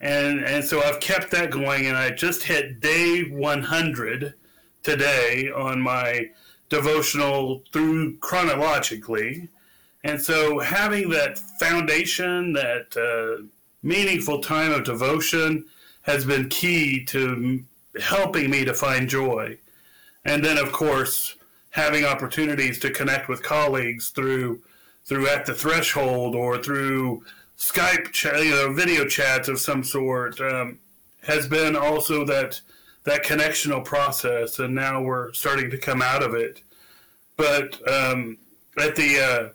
And 0.00 0.44
and 0.44 0.64
so 0.64 0.82
I've 0.82 1.00
kept 1.00 1.30
that 1.32 1.50
going, 1.50 1.86
and 1.86 1.96
I 1.96 2.10
just 2.10 2.42
hit 2.42 2.80
day 2.80 3.24
100 3.24 4.34
today 4.82 5.50
on 5.54 5.80
my 5.80 6.30
devotional 6.68 7.62
through 7.72 8.16
chronologically. 8.18 9.48
And 10.04 10.20
so 10.20 10.60
having 10.60 11.10
that 11.10 11.38
foundation, 11.58 12.52
that 12.52 12.96
uh, 12.96 13.44
meaningful 13.82 14.40
time 14.40 14.72
of 14.72 14.84
devotion, 14.84 15.64
has 16.02 16.24
been 16.24 16.48
key 16.48 17.04
to 17.06 17.64
helping 18.00 18.50
me 18.50 18.64
to 18.64 18.72
find 18.72 19.08
joy 19.08 19.58
and 20.26 20.44
then 20.44 20.58
of 20.58 20.72
course 20.72 21.36
having 21.70 22.04
opportunities 22.04 22.78
to 22.78 22.90
connect 22.90 23.28
with 23.28 23.42
colleagues 23.42 24.10
through 24.10 24.60
through 25.04 25.28
at 25.28 25.46
the 25.46 25.54
threshold 25.54 26.34
or 26.34 26.58
through 26.58 27.22
Skype, 27.58 28.12
ch- 28.12 28.24
you 28.24 28.50
know, 28.50 28.72
video 28.72 29.06
chats 29.06 29.48
of 29.48 29.58
some 29.58 29.82
sort 29.82 30.40
um, 30.40 30.78
has 31.22 31.46
been 31.46 31.74
also 31.76 32.24
that 32.24 32.60
that 33.04 33.24
connectional 33.24 33.84
process, 33.84 34.58
and 34.58 34.74
now 34.74 35.00
we're 35.00 35.32
starting 35.32 35.70
to 35.70 35.78
come 35.78 36.02
out 36.02 36.22
of 36.22 36.34
it. 36.34 36.62
But 37.36 37.74
um, 37.88 38.36
at 38.78 38.96
the 38.96 39.52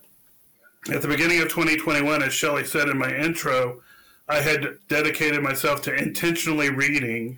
uh, 0.87 0.93
at 0.93 1.01
the 1.01 1.07
beginning 1.07 1.41
of 1.41 1.49
2021, 1.49 2.23
as 2.23 2.33
Shelley 2.33 2.65
said 2.65 2.89
in 2.89 2.97
my 2.97 3.13
intro, 3.13 3.81
I 4.27 4.37
had 4.37 4.77
dedicated 4.87 5.43
myself 5.43 5.81
to 5.83 5.93
intentionally 5.93 6.69
reading 6.69 7.37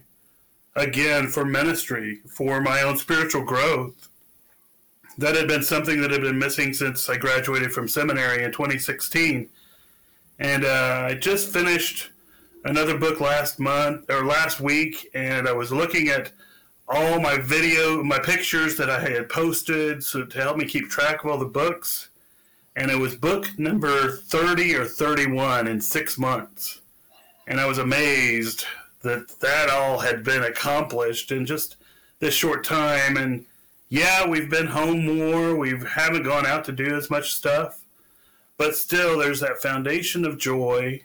again 0.75 1.27
for 1.27 1.46
ministry, 1.46 2.22
for 2.27 2.62
my 2.62 2.82
own 2.82 2.98
spiritual 2.98 3.44
growth. 3.44 4.10
That 5.18 5.36
had 5.36 5.48
been 5.48 5.62
something 5.62 6.01
that 6.01 6.12
had 6.12 6.22
been 6.22 6.39
missing 6.39 6.74
since 6.74 7.08
I 7.08 7.18
graduated 7.18 7.72
from 7.72 7.88
seminary 7.88 8.44
in 8.44 8.51
2016. 8.51 9.48
And 10.39 10.65
uh, 10.65 11.08
I 11.10 11.13
just 11.13 11.53
finished 11.53 12.10
another 12.65 12.98
book 12.98 13.20
last 13.20 13.60
month 13.60 14.10
or 14.10 14.25
last 14.25 14.60
week, 14.60 15.10
and 15.13 15.48
I 15.48 15.53
was 15.53 15.72
looking 15.72 16.10
at 16.10 16.32
all 16.88 17.20
my 17.20 17.38
video, 17.38 18.03
my 18.03 18.20
pictures 18.20 18.75
that 18.77 18.89
I 18.89 19.00
had 19.00 19.30
posted 19.30 20.03
so 20.03 20.25
to 20.25 20.42
help 20.42 20.58
me 20.58 20.65
keep 20.65 20.89
track 20.89 21.24
of 21.24 21.30
all 21.30 21.38
the 21.38 21.46
books. 21.46 22.10
And 22.75 22.89
it 22.89 22.98
was 22.98 23.15
book 23.15 23.48
number 23.60 24.18
30 24.18 24.75
or 24.75 24.86
31 24.86 25.68
in 25.68 25.80
six 25.80 26.18
months. 26.18 26.82
And 27.48 27.60
I 27.60 27.68
was 27.68 27.77
amazed 27.77 28.65
that 29.03 29.39
that 29.39 29.69
all 29.69 30.00
had 30.00 30.24
been 30.24 30.43
accomplished 30.43 31.31
in 31.31 31.45
just 31.45 31.75
this 32.19 32.33
short 32.33 32.63
time. 32.63 33.17
And 33.17 33.45
yeah, 33.89 34.27
we've 34.27 34.50
been 34.50 34.67
home 34.67 35.05
more. 35.05 35.55
We 35.55 35.77
haven't 35.88 36.24
gone 36.24 36.45
out 36.45 36.65
to 36.65 36.72
do 36.72 36.95
as 36.95 37.10
much 37.10 37.33
stuff, 37.33 37.81
but 38.57 38.75
still, 38.75 39.19
there's 39.19 39.41
that 39.41 39.62
foundation 39.62 40.25
of 40.25 40.38
joy, 40.38 41.03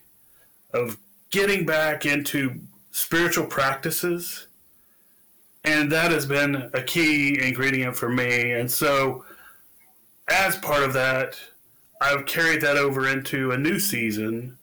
of 0.72 0.96
getting 1.30 1.66
back 1.66 2.06
into 2.06 2.60
spiritual 2.90 3.46
practices. 3.46 4.46
And 5.64 5.92
that 5.92 6.12
has 6.12 6.24
been 6.24 6.70
a 6.72 6.82
key 6.82 7.38
ingredient 7.42 7.96
for 7.96 8.08
me. 8.08 8.52
And 8.52 8.70
so, 8.70 9.24
as 10.28 10.56
part 10.56 10.82
of 10.82 10.92
that, 10.94 11.38
I've 12.00 12.26
carried 12.26 12.60
that 12.60 12.76
over 12.76 13.08
into 13.08 13.50
a 13.50 13.58
new 13.58 13.78
season 13.78 14.56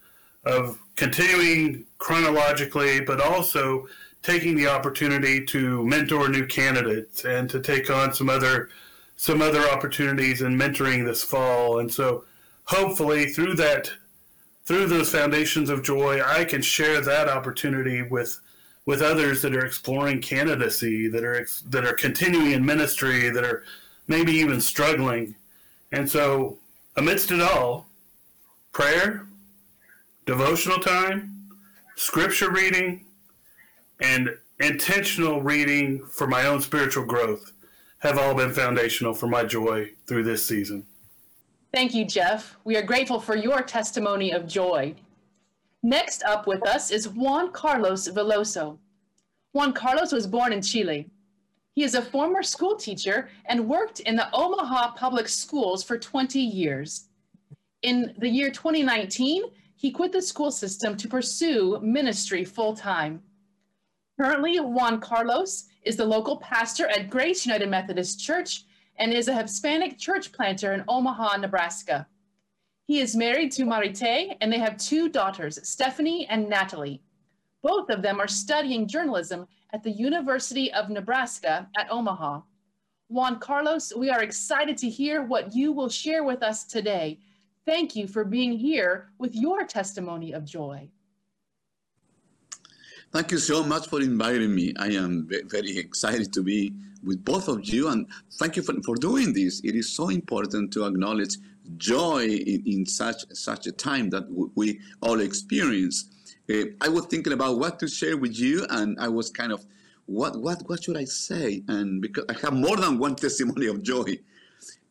of 0.46 0.80
continuing 0.96 1.86
chronologically, 1.98 3.02
but 3.02 3.22
also 3.22 3.88
taking 4.24 4.56
the 4.56 4.68
opportunity 4.68 5.46
to 5.46 5.86
mentor 5.86 6.30
new 6.30 6.46
candidates 6.48 7.26
and 7.26 7.50
to 7.50 7.60
take 7.60 7.90
on 7.90 8.14
some 8.14 8.30
other 8.30 8.70
some 9.18 9.42
other 9.42 9.62
opportunities 9.70 10.42
in 10.42 10.58
mentoring 10.58 11.06
this 11.06 11.24
fall. 11.24 11.80
And 11.80 11.94
so 11.94 12.26
hopefully 12.66 13.28
through 13.28 13.56
that 13.56 13.92
through 14.66 14.88
those 14.88 15.12
foundations 15.12 15.70
of 15.70 15.84
joy, 15.84 16.22
I 16.26 16.44
can 16.44 16.62
share 16.62 17.02
that 17.02 17.30
opportunity 17.30 18.02
with 18.02 18.40
with 18.86 19.02
others 19.02 19.42
that 19.42 19.56
are 19.56 19.66
exploring 19.66 20.22
candidacy, 20.22 21.08
that 21.10 21.24
are 21.24 21.48
that 21.70 21.86
are 21.86 21.94
continuing 21.94 22.52
in 22.52 22.66
ministry, 22.66 23.30
that 23.30 23.44
are 23.44 23.64
maybe 24.08 24.32
even 24.34 24.62
struggling. 24.62 25.36
And 25.92 26.10
so 26.10 26.58
amidst 26.96 27.32
it 27.32 27.42
all, 27.42 27.88
prayer, 28.72 29.28
devotional 30.26 30.80
time, 30.80 31.50
scripture 31.96 32.52
reading, 32.52 33.06
and 34.02 34.36
intentional 34.60 35.42
reading 35.42 36.04
for 36.06 36.28
my 36.28 36.46
own 36.46 36.62
spiritual 36.62 37.06
growth 37.06 37.54
have 38.00 38.18
all 38.18 38.34
been 38.34 38.54
foundational 38.54 39.14
for 39.14 39.28
my 39.28 39.44
joy 39.44 39.90
through 40.08 40.24
this 40.24 40.46
season. 40.46 40.86
Thank 41.74 41.94
you, 41.94 42.06
Jeff. 42.06 42.56
We 42.64 42.78
are 42.78 42.82
grateful 42.82 43.20
for 43.20 43.36
your 43.36 43.62
testimony 43.62 44.32
of 44.32 44.48
joy. 44.48 44.96
Next 45.84 46.24
up 46.24 46.48
with 46.48 46.66
us 46.68 46.90
is 46.90 47.10
Juan 47.10 47.52
Carlos 47.52 48.08
Veloso. 48.08 48.78
Juan 49.54 49.74
Carlos 49.74 50.12
was 50.12 50.26
born 50.26 50.52
in 50.54 50.62
Chile. 50.62 51.08
He 51.74 51.84
is 51.84 51.94
a 51.94 52.02
former 52.02 52.42
school 52.42 52.76
teacher 52.76 53.30
and 53.46 53.68
worked 53.68 54.00
in 54.02 54.16
the 54.16 54.30
Omaha 54.34 54.94
Public 54.96 55.28
Schools 55.28 55.84
for 55.84 55.98
20 55.98 56.40
years. 56.40 57.10
In 57.82 58.16
the 58.18 58.30
year 58.30 58.50
2019, 58.50 59.44
he 59.76 59.92
quit 59.92 60.12
the 60.12 60.22
school 60.22 60.52
system 60.52 60.96
to 60.98 61.08
pursue 61.08 61.80
ministry 61.82 62.44
full 62.46 62.76
time. 62.76 63.22
Currently, 64.20 64.60
Juan 64.60 65.02
Carlos 65.02 65.66
is 65.84 65.98
the 65.98 66.06
local 66.06 66.38
pastor 66.38 66.88
at 66.88 67.10
Grace 67.10 67.46
United 67.46 67.70
Methodist 67.70 68.20
Church 68.20 68.64
and 68.98 69.14
is 69.14 69.28
a 69.28 69.34
Hispanic 69.34 69.98
church 69.98 70.32
planter 70.32 70.74
in 70.74 70.86
Omaha, 70.88 71.38
Nebraska. 71.38 72.08
He 72.88 73.00
is 73.00 73.16
married 73.16 73.52
to 73.54 73.66
Marite 73.66 74.38
and 74.40 74.52
they 74.52 74.60
have 74.60 74.78
two 74.78 75.10
daughters, 75.10 75.60
Stephanie 75.68 76.26
and 76.30 76.48
Natalie. 76.48 77.02
Both 77.62 77.90
of 77.90 78.02
them 78.02 78.22
are 78.22 78.28
studying 78.28 78.88
journalism 78.88 79.48
at 79.74 79.84
the 79.84 79.92
University 79.92 80.72
of 80.72 80.90
Nebraska 80.90 81.68
at 81.76 81.92
Omaha. 81.92 82.42
Juan 83.10 83.40
Carlos, 83.40 83.92
we 83.96 84.10
are 84.10 84.24
excited 84.24 84.78
to 84.78 84.90
hear 84.90 85.24
what 85.24 85.54
you 85.54 85.74
will 85.74 85.90
share 85.90 86.24
with 86.24 86.42
us 86.42 86.64
today. 86.64 87.20
Thank 87.66 87.96
you 87.96 88.08
for 88.08 88.24
being 88.24 88.54
here 88.54 89.10
with 89.18 89.34
your 89.34 89.66
testimony 89.66 90.34
of 90.34 90.46
joy. 90.46 90.88
Thank 93.12 93.32
you 93.32 93.40
so 93.40 93.64
much 93.64 93.88
for 93.88 94.02
inviting 94.02 94.54
me. 94.54 94.74
I 94.78 94.90
am 94.90 95.28
very 95.28 95.78
excited 95.78 96.32
to 96.34 96.44
be 96.44 96.74
with 97.04 97.26
both 97.26 97.48
of 97.48 97.66
you, 97.66 97.88
and 97.88 98.06
thank 98.34 98.56
you 98.56 98.62
for, 98.62 98.76
for 98.86 98.96
doing 98.96 99.34
this. 99.34 99.62
It 99.64 99.74
is 99.74 99.96
so 99.96 100.10
important 100.10 100.74
to 100.74 100.86
acknowledge 100.86 101.38
joy 101.78 102.26
in, 102.26 102.64
in 102.68 102.86
such 102.86 103.26
such 103.34 103.66
a 103.66 103.72
time 103.72 104.12
that 104.12 104.26
we 104.56 104.80
all 105.02 105.20
experience. 105.20 106.10
Uh, 106.48 106.66
I 106.82 106.90
was 106.90 107.08
thinking 107.08 107.34
about 107.34 107.58
what 107.58 107.80
to 107.80 107.88
share 107.88 108.18
with 108.18 108.38
you, 108.38 108.68
and 108.70 108.96
I 109.00 109.08
was 109.08 109.32
kind 109.32 109.52
of, 109.52 109.66
what 110.06 110.40
what 110.40 110.62
what 110.68 110.84
should 110.84 110.98
I 110.98 111.06
say? 111.06 111.64
And 111.68 112.02
because 112.02 112.26
I 112.30 112.34
have 112.44 112.54
more 112.54 112.78
than 112.78 113.00
one 113.00 113.16
testimony 113.26 113.68
of 113.68 113.82
joy, 113.82 114.20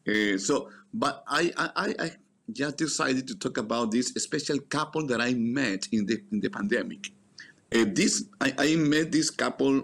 uh, 0.09 0.39
so 0.39 0.71
but 0.93 1.23
I, 1.29 1.53
I 1.57 1.95
I 1.99 2.11
just 2.53 2.77
decided 2.77 3.27
to 3.29 3.37
talk 3.37 3.57
about 3.59 3.91
this 3.91 4.09
special 4.09 4.59
couple 4.59 5.07
that 5.07 5.21
I 5.21 5.35
met 5.35 5.87
in 5.93 6.07
the 6.07 6.23
in 6.31 6.41
the 6.41 6.49
pandemic. 6.49 7.11
Uh, 7.75 7.85
this 7.89 8.25
I, 8.41 8.55
I, 8.59 8.77
met 8.77 9.13
this 9.13 9.31
couple. 9.31 9.83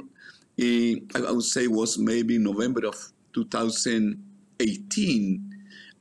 In, 0.56 1.08
I 1.14 1.30
would 1.32 1.44
say 1.44 1.66
was 1.66 1.98
maybe 1.98 2.38
November 2.38 2.86
of 2.86 2.96
2018, 3.32 5.50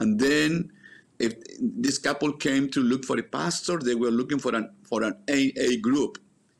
and 0.02 0.19
then 0.19 0.72
if 1.17 1.34
this 1.60 1.98
couple 1.98 2.34
came 2.34 2.69
to 2.69 2.82
look 2.82 3.06
for 3.06 3.17
a 3.17 3.24
pastor, 3.24 3.80
they 3.80 3.95
were 3.95 4.12
looking 4.12 4.39
for 4.39 4.54
an 4.56 4.69
for 4.84 5.04
an 5.04 5.15
AA 5.30 5.78
group. 5.82 6.17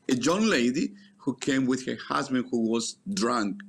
A 0.08 0.14
young 0.14 0.46
lady 0.46 0.94
who 1.18 1.36
came 1.36 1.66
with 1.66 1.84
her 1.86 1.98
husband 2.08 2.46
who 2.50 2.70
was 2.70 2.96
drunk 3.12 3.60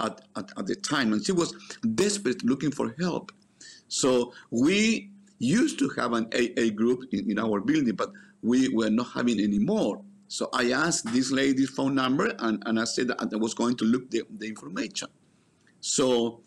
at, 0.00 0.20
at, 0.36 0.50
at 0.58 0.66
the 0.66 0.74
time, 0.74 1.12
and 1.12 1.24
she 1.24 1.30
was 1.32 1.54
desperate 1.94 2.44
looking 2.44 2.72
for 2.72 2.94
help. 2.98 3.30
So 3.88 4.32
we 4.50 5.10
used 5.38 5.78
to 5.78 5.88
have 5.90 6.12
an 6.12 6.26
AA 6.34 6.70
group 6.74 7.04
in, 7.12 7.30
in 7.30 7.38
our 7.38 7.60
building, 7.60 7.94
but 7.94 8.10
we 8.42 8.68
were 8.68 8.90
not 8.90 9.08
having 9.14 9.40
any 9.40 9.58
more. 9.58 10.00
So 10.28 10.48
I 10.52 10.72
asked 10.72 11.12
this 11.12 11.30
lady's 11.30 11.70
phone 11.70 11.94
number 11.94 12.34
and, 12.38 12.62
and 12.66 12.80
I 12.80 12.84
said 12.84 13.08
that 13.08 13.18
I 13.20 13.36
was 13.36 13.54
going 13.54 13.76
to 13.76 13.84
look 13.84 14.10
the, 14.10 14.22
the 14.38 14.46
information. 14.46 15.08
So 15.80 16.40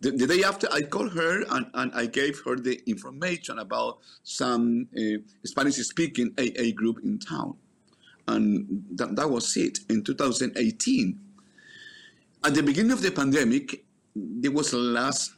the, 0.00 0.12
the, 0.12 0.26
day 0.26 0.42
after 0.44 0.68
I 0.72 0.82
called 0.82 1.12
her 1.12 1.42
and, 1.50 1.66
and 1.74 1.92
I 1.94 2.06
gave 2.06 2.40
her 2.44 2.56
the 2.56 2.80
information 2.86 3.58
about 3.58 3.98
some 4.22 4.88
uh, 4.96 5.18
Spanish 5.44 5.74
speaking 5.76 6.32
AA 6.38 6.70
group 6.74 7.00
in 7.04 7.18
town. 7.18 7.56
And 8.26 8.84
that, 8.92 9.16
that 9.16 9.28
was 9.28 9.56
it 9.56 9.80
in 9.90 10.04
2018. 10.04 11.20
At 12.44 12.54
the 12.54 12.62
beginning 12.62 12.92
of 12.92 13.02
the 13.02 13.10
pandemic, 13.10 13.84
there 14.14 14.52
was 14.52 14.72
a 14.72 14.78
last 14.78 15.32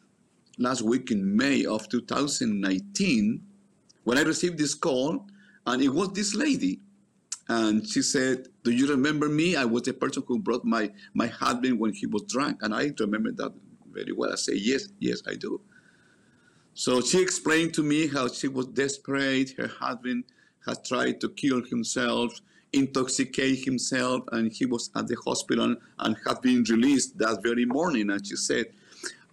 last 0.61 0.83
week 0.83 1.11
in 1.11 1.37
May 1.37 1.65
of 1.65 1.89
2019 1.89 3.43
when 4.05 4.19
I 4.19 4.23
received 4.23 4.59
this 4.59 4.75
call, 4.75 5.27
and 5.67 5.83
it 5.83 5.89
was 5.89 6.13
this 6.13 6.35
lady 6.35 6.81
and 7.51 7.87
she 7.87 8.01
said, 8.01 8.47
"Do 8.63 8.71
you 8.71 8.87
remember 8.87 9.29
me? 9.29 9.57
I 9.57 9.65
was 9.65 9.83
the 9.83 9.93
person 9.93 10.23
who 10.27 10.39
brought 10.39 10.65
my 10.65 10.93
my 11.15 11.27
husband 11.27 11.81
when 11.81 11.93
he 11.93 12.07
was 12.07 12.23
drunk." 12.23 12.63
And 12.63 12.73
I 12.73 12.93
remember 13.01 13.33
that 13.33 13.53
very 13.93 14.13
well. 14.13 14.33
I 14.33 14.37
say, 14.37 14.55
"Yes, 14.55 14.89
yes, 15.01 15.21
I 15.27 15.35
do." 15.35 15.61
So 16.75 17.01
she 17.01 17.21
explained 17.21 17.75
to 17.75 17.83
me 17.83 18.07
how 18.07 18.29
she 18.29 18.47
was 18.47 18.67
desperate. 18.67 19.51
Her 19.59 19.67
husband 19.67 20.25
had 20.67 20.85
tried 20.85 21.21
to 21.23 21.29
kill 21.29 21.61
himself, 21.65 22.41
intoxicate 22.73 23.65
himself, 23.65 24.23
and 24.31 24.53
he 24.53 24.65
was 24.65 24.91
at 24.95 25.09
the 25.09 25.17
hospital 25.17 25.75
and 25.99 26.17
had 26.25 26.41
been 26.43 26.63
released 26.75 27.19
that 27.19 27.43
very 27.43 27.65
morning. 27.65 28.11
And 28.11 28.25
she 28.25 28.37
said, 28.37 28.67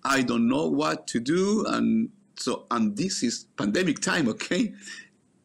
"I 0.08 0.22
don't 0.24 0.48
know 0.48 0.68
what 0.68 1.08
to 1.08 1.20
do." 1.20 1.66
And 1.68 2.10
so, 2.38 2.66
and 2.72 2.96
this 2.96 3.24
is 3.24 3.46
pandemic 3.58 4.00
time, 4.00 4.28
okay? 4.36 4.74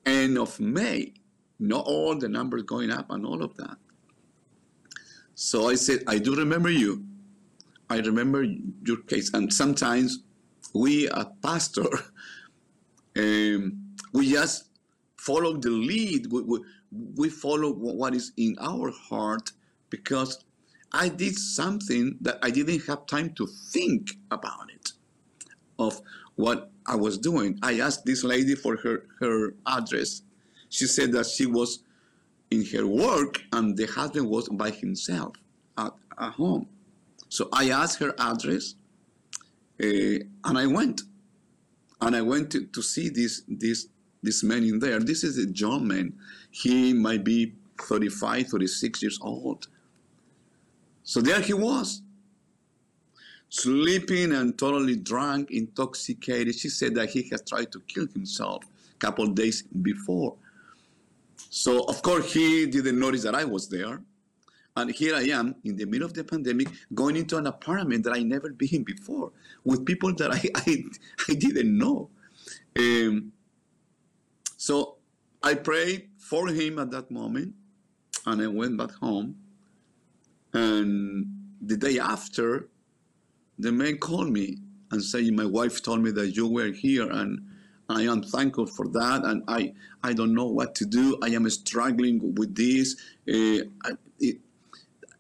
End 0.07 0.39
of 0.39 0.59
May 0.61 1.13
not 1.63 1.85
all 1.87 2.17
the 2.17 2.29
numbers 2.29 2.65
going 2.65 2.91
up 2.91 3.07
and 3.11 3.25
all 3.25 3.43
of 3.43 3.57
that. 3.57 3.77
So 5.35 5.71
I 5.71 5.77
said, 5.77 6.03
I 6.09 6.19
do 6.19 6.35
remember 6.35 6.71
you. 6.71 7.05
I 7.89 7.99
remember 7.99 8.43
your 8.43 8.99
case. 9.07 9.33
And 9.33 9.53
sometimes 9.53 10.19
we, 10.75 11.09
a 11.09 11.31
pastor, 11.43 11.87
um, 13.17 13.95
we 14.13 14.33
just 14.33 14.65
follow 15.17 15.57
the 15.57 15.71
lead. 15.71 16.31
We, 16.33 16.43
we, 16.43 16.61
we 17.17 17.29
follow 17.29 17.73
what 17.73 18.15
is 18.15 18.33
in 18.37 18.57
our 18.61 18.91
heart 18.91 19.53
because 19.89 20.45
I 20.95 21.09
did 21.09 21.37
something 21.37 22.17
that 22.21 22.39
I 22.43 22.51
didn't 22.51 22.87
have 22.87 23.07
time 23.07 23.31
to 23.35 23.47
think 23.47 24.13
about 24.31 24.71
it, 24.75 24.93
of 25.79 26.01
what 26.37 26.71
I 26.87 26.97
was 26.97 27.19
doing. 27.19 27.59
I 27.63 27.81
asked 27.81 28.05
this 28.05 28.25
lady 28.25 28.55
for 28.55 28.77
her, 28.77 29.07
her 29.21 29.55
address 29.67 30.23
she 30.73 30.87
said 30.87 31.13
that 31.13 31.27
she 31.27 31.45
was 31.45 31.81
in 32.51 32.65
her 32.65 32.87
work 32.87 33.43
and 33.53 33.77
the 33.77 33.85
husband 33.85 34.27
was 34.27 34.49
by 34.49 34.71
himself 34.71 35.35
at, 35.77 35.93
at 36.19 36.33
home. 36.33 36.67
So 37.29 37.51
I 37.53 37.69
asked 37.69 37.99
her 37.99 38.15
address 38.19 38.75
uh, 39.83 40.25
and 40.45 40.59
I 40.59 40.67
went. 40.67 41.03
And 42.01 42.17
I 42.17 42.23
went 42.23 42.51
to, 42.53 42.65
to 42.65 42.83
see 42.83 43.11
this, 43.11 43.43
this, 43.47 43.89
this 44.23 44.43
man 44.43 44.65
in 44.65 44.79
there. 44.79 44.99
This 44.99 45.25
is 45.25 45.37
a 45.37 45.47
John 45.47 45.87
man. 45.87 46.15
He 46.51 46.95
might 46.95 47.23
be 47.23 47.53
35, 47.83 48.47
36 48.47 49.03
years 49.03 49.19
old. 49.21 49.69
So 51.05 51.21
there 51.21 51.41
he 51.41 51.53
was, 51.53 52.03
sleeping 53.49 54.33
and 54.33 54.57
totally 54.57 54.97
drunk, 54.97 55.51
intoxicated. 55.51 56.55
She 56.55 56.69
said 56.69 56.95
that 56.95 57.11
he 57.11 57.29
had 57.29 57.47
tried 57.47 57.73
to 57.73 57.81
kill 57.81 58.07
himself 58.07 58.65
a 58.95 58.99
couple 58.99 59.27
days 59.27 59.63
before. 59.63 60.37
So, 61.51 61.85
of 61.85 62.01
course, 62.03 62.33
he 62.33 62.67
didn't 62.67 62.99
notice 62.99 63.23
that 63.25 63.35
I 63.35 63.45
was 63.45 63.69
there. 63.69 64.01
And 64.75 64.91
here 64.91 65.15
I 65.15 65.25
am 65.25 65.55
in 65.65 65.77
the 65.77 65.85
middle 65.85 66.07
of 66.07 66.15
the 66.15 66.25
pandemic 66.25 66.69
going 66.95 67.17
into 67.17 67.37
an 67.37 67.47
apartment 67.47 68.05
that 68.05 68.15
I 68.15 68.23
never 68.23 68.51
been 68.51 68.85
before 68.85 69.33
with 69.65 69.85
people 69.85 70.15
that 70.15 70.31
I, 70.33 70.41
I, 70.55 70.85
I 71.29 71.35
didn't 71.35 71.77
know. 71.77 72.09
Um, 72.79 73.33
so 74.57 74.97
I 75.43 75.55
prayed 75.55 76.09
for 76.17 76.49
him 76.49 76.79
at 76.79 76.91
that 76.93 77.11
moment 77.11 77.55
and 78.25 78.41
I 78.41 78.47
went 78.47 78.79
back 78.79 78.93
home. 78.93 79.37
And 80.53 81.27
the 81.61 81.77
day 81.77 81.99
after, 81.99 82.69
the 83.59 83.73
man 83.73 83.99
called 83.99 84.31
me 84.31 84.59
and 84.91 85.03
said, 85.03 85.33
My 85.33 85.47
wife 85.47 85.83
told 85.83 86.03
me 86.03 86.11
that 86.13 86.37
you 86.37 86.49
were 86.49 86.73
here, 86.73 87.11
and 87.11 87.41
I 87.89 88.03
am 88.03 88.23
thankful 88.23 88.67
for 88.67 88.89
that. 88.89 89.25
And 89.25 89.43
I, 89.49 89.73
I 90.03 90.13
don't 90.13 90.35
know 90.35 90.47
what 90.47 90.75
to 90.77 90.87
do. 90.87 91.19
I 91.23 91.29
am 91.29 91.49
struggling 91.51 92.35
with 92.35 92.55
this. 92.55 92.97
Uh, 93.29 93.65
I, 93.85 93.93
it, 94.19 94.39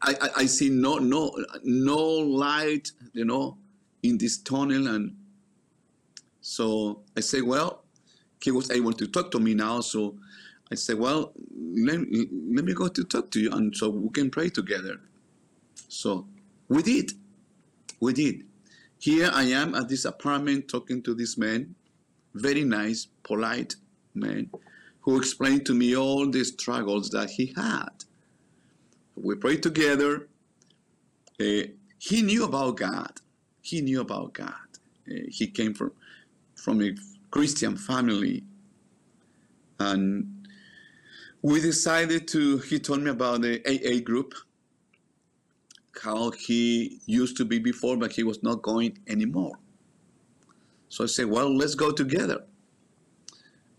I, 0.02 0.14
I, 0.38 0.46
see 0.46 0.68
no, 0.68 0.98
no, 0.98 1.32
no 1.62 1.96
light, 1.96 2.90
you 3.12 3.24
know, 3.24 3.56
in 4.02 4.18
this 4.18 4.38
tunnel. 4.38 4.88
And 4.88 5.16
so 6.40 7.02
I 7.16 7.20
say, 7.20 7.40
Well, 7.40 7.84
he 8.42 8.50
was 8.50 8.70
able 8.70 8.92
to 8.94 9.06
talk 9.06 9.30
to 9.30 9.40
me 9.40 9.54
now. 9.54 9.80
So 9.80 10.16
I 10.70 10.74
said, 10.74 10.98
Well, 10.98 11.32
let, 11.56 12.00
let 12.00 12.64
me 12.64 12.74
go 12.74 12.88
to 12.88 13.04
talk 13.04 13.30
to 13.30 13.40
you, 13.40 13.52
and 13.52 13.74
so 13.76 13.90
we 13.90 14.10
can 14.10 14.30
pray 14.30 14.48
together. 14.48 15.00
So 15.92 16.26
we 16.68 16.82
did. 16.82 17.12
We 18.00 18.14
did. 18.14 18.46
Here 18.98 19.30
I 19.32 19.44
am 19.44 19.74
at 19.74 19.90
this 19.90 20.06
apartment 20.06 20.68
talking 20.68 21.02
to 21.02 21.14
this 21.14 21.36
man, 21.36 21.74
very 22.34 22.64
nice, 22.64 23.08
polite 23.22 23.76
man, 24.14 24.50
who 25.02 25.18
explained 25.18 25.66
to 25.66 25.74
me 25.74 25.94
all 25.94 26.30
the 26.30 26.44
struggles 26.44 27.10
that 27.10 27.30
he 27.30 27.52
had. 27.54 27.90
We 29.16 29.34
prayed 29.34 29.62
together. 29.62 30.28
Uh, 31.38 31.64
he 31.98 32.22
knew 32.22 32.44
about 32.44 32.78
God. 32.78 33.20
He 33.60 33.82
knew 33.82 34.00
about 34.00 34.32
God. 34.32 34.68
Uh, 35.06 35.26
he 35.28 35.46
came 35.46 35.74
from 35.74 35.92
from 36.54 36.80
a 36.80 36.94
Christian 37.30 37.76
family, 37.76 38.44
and 39.78 40.48
we 41.42 41.60
decided 41.60 42.28
to. 42.28 42.58
He 42.58 42.78
told 42.78 43.02
me 43.02 43.10
about 43.10 43.42
the 43.42 43.60
AA 43.66 44.00
group 44.00 44.34
how 46.02 46.30
he 46.30 47.00
used 47.06 47.36
to 47.36 47.44
be 47.44 47.58
before, 47.58 47.96
but 47.96 48.12
he 48.12 48.22
was 48.22 48.42
not 48.42 48.62
going 48.62 48.98
anymore. 49.06 49.58
So 50.88 51.04
I 51.04 51.06
said, 51.06 51.26
well, 51.26 51.54
let's 51.54 51.74
go 51.74 51.92
together. 51.92 52.44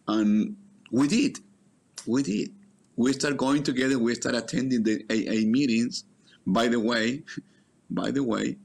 And 0.08 0.56
we 0.92 1.08
did. 1.08 1.40
We 2.08 2.24
did. 2.24 2.52
We 2.96 3.14
started 3.14 3.38
going 3.38 3.64
together. 3.64 4.00
We 4.00 4.16
started 4.16 4.44
attending 4.44 4.84
the 4.84 5.04
AA 5.10 5.46
meetings. 5.46 6.06
By 6.48 6.68
the 6.68 6.80
way, 6.80 7.24
by 7.90 8.12
the 8.12 8.24
way, 8.24 8.58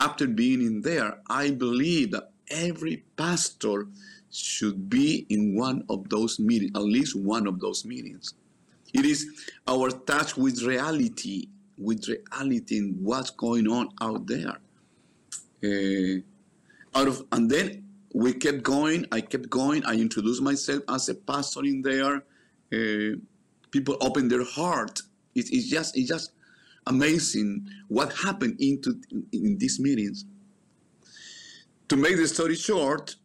after 0.00 0.26
being 0.26 0.60
in 0.62 0.82
there, 0.82 1.18
I 1.28 1.50
believe 1.50 2.12
that 2.12 2.30
every 2.48 3.04
pastor 3.16 3.88
should 4.30 4.88
be 4.88 5.26
in 5.28 5.56
one 5.56 5.84
of 5.88 6.08
those 6.08 6.38
meetings, 6.38 6.72
at 6.74 6.82
least 6.82 7.16
one 7.16 7.46
of 7.46 7.60
those 7.60 7.84
meetings. 7.84 8.34
It 8.92 9.04
is 9.04 9.26
our 9.66 9.90
touch 9.90 10.36
with 10.36 10.62
reality 10.62 11.48
with 11.78 12.08
reality 12.08 12.78
in 12.78 12.98
what's 13.02 13.30
going 13.30 13.68
on 13.68 13.88
out 14.00 14.26
there. 14.26 14.58
Uh, 15.64 16.20
out 16.94 17.08
of 17.08 17.24
and 17.32 17.50
then 17.50 17.84
we 18.14 18.32
kept 18.32 18.62
going. 18.62 19.06
I 19.10 19.20
kept 19.20 19.50
going. 19.50 19.84
I 19.84 19.94
introduced 19.94 20.42
myself 20.42 20.82
as 20.88 21.08
a 21.08 21.14
pastor 21.14 21.64
in 21.64 21.82
there. 21.82 22.24
Uh, 22.72 23.18
people 23.70 23.96
opened 24.00 24.30
their 24.30 24.44
heart. 24.44 25.00
It, 25.34 25.50
it's 25.50 25.68
just 25.68 25.96
it's 25.96 26.08
just 26.08 26.32
amazing 26.86 27.66
what 27.88 28.12
happened 28.12 28.60
into 28.60 29.00
in, 29.10 29.26
in 29.32 29.58
these 29.58 29.80
meetings. 29.80 30.24
To 31.88 31.96
make 31.96 32.16
the 32.16 32.28
story 32.28 32.54
short, 32.54 33.16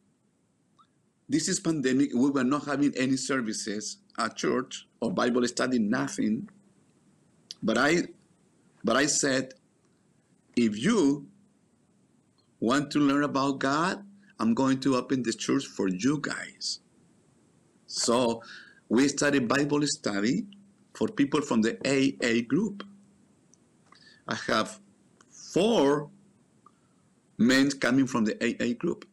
this 1.29 1.47
is 1.47 1.59
pandemic. 1.59 2.11
We 2.13 2.31
were 2.31 2.43
not 2.43 2.65
having 2.65 2.93
any 2.97 3.15
services 3.15 3.97
at 4.17 4.35
church 4.35 4.87
or 4.99 5.11
Bible 5.11 5.47
study, 5.47 5.79
nothing. 5.79 6.49
But 7.61 7.77
I 7.77 8.03
but 8.83 8.95
I 8.95 9.05
said, 9.05 9.53
if 10.55 10.77
you 10.77 11.27
want 12.59 12.91
to 12.91 12.99
learn 12.99 13.23
about 13.23 13.59
God, 13.59 14.03
I'm 14.39 14.53
going 14.53 14.79
to 14.81 14.95
open 14.95 15.23
the 15.23 15.33
church 15.33 15.65
for 15.65 15.87
you 15.87 16.19
guys. 16.21 16.79
So 17.87 18.41
we 18.87 19.07
started 19.07 19.47
Bible 19.47 19.81
study 19.85 20.45
for 20.93 21.07
people 21.07 21.41
from 21.41 21.61
the 21.61 21.77
AA 21.85 22.47
group. 22.47 22.83
I 24.27 24.35
have 24.47 24.79
four 25.29 26.09
men 27.37 27.71
coming 27.71 28.07
from 28.07 28.25
the 28.25 28.35
AA 28.43 28.73
group. 28.73 29.05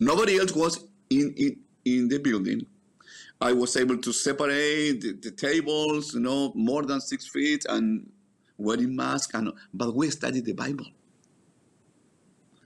Nobody 0.00 0.38
else 0.38 0.52
was 0.52 0.86
in, 1.10 1.34
in, 1.36 1.56
in 1.84 2.08
the 2.08 2.18
building. 2.18 2.66
I 3.40 3.52
was 3.52 3.76
able 3.76 3.98
to 3.98 4.12
separate 4.12 5.00
the, 5.00 5.12
the 5.12 5.30
tables, 5.30 6.14
you 6.14 6.20
know, 6.20 6.52
more 6.54 6.84
than 6.84 7.00
six 7.00 7.28
feet, 7.28 7.64
and 7.68 8.10
wearing 8.58 8.94
masks, 8.94 9.34
and 9.34 9.52
but 9.72 9.94
we 9.94 10.10
studied 10.10 10.44
the 10.44 10.52
Bible. 10.52 10.86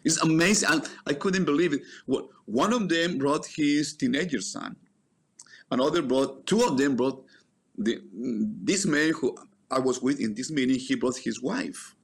It's 0.04 0.20
amazing. 0.20 0.68
And 0.70 0.88
I 1.06 1.12
couldn't 1.12 1.44
believe 1.44 1.72
it. 1.72 1.82
One 2.46 2.72
of 2.72 2.88
them 2.88 3.18
brought 3.18 3.46
his 3.46 3.94
teenager 3.94 4.40
son. 4.40 4.76
Another 5.70 6.02
brought, 6.02 6.46
two 6.46 6.62
of 6.62 6.76
them 6.76 6.96
brought 6.96 7.24
the, 7.78 8.00
this 8.12 8.84
man 8.84 9.12
who 9.12 9.36
I 9.70 9.78
was 9.78 10.02
with 10.02 10.20
in 10.20 10.34
this 10.34 10.50
meeting, 10.50 10.78
he 10.78 10.96
brought 10.96 11.16
his 11.16 11.40
wife. 11.40 11.94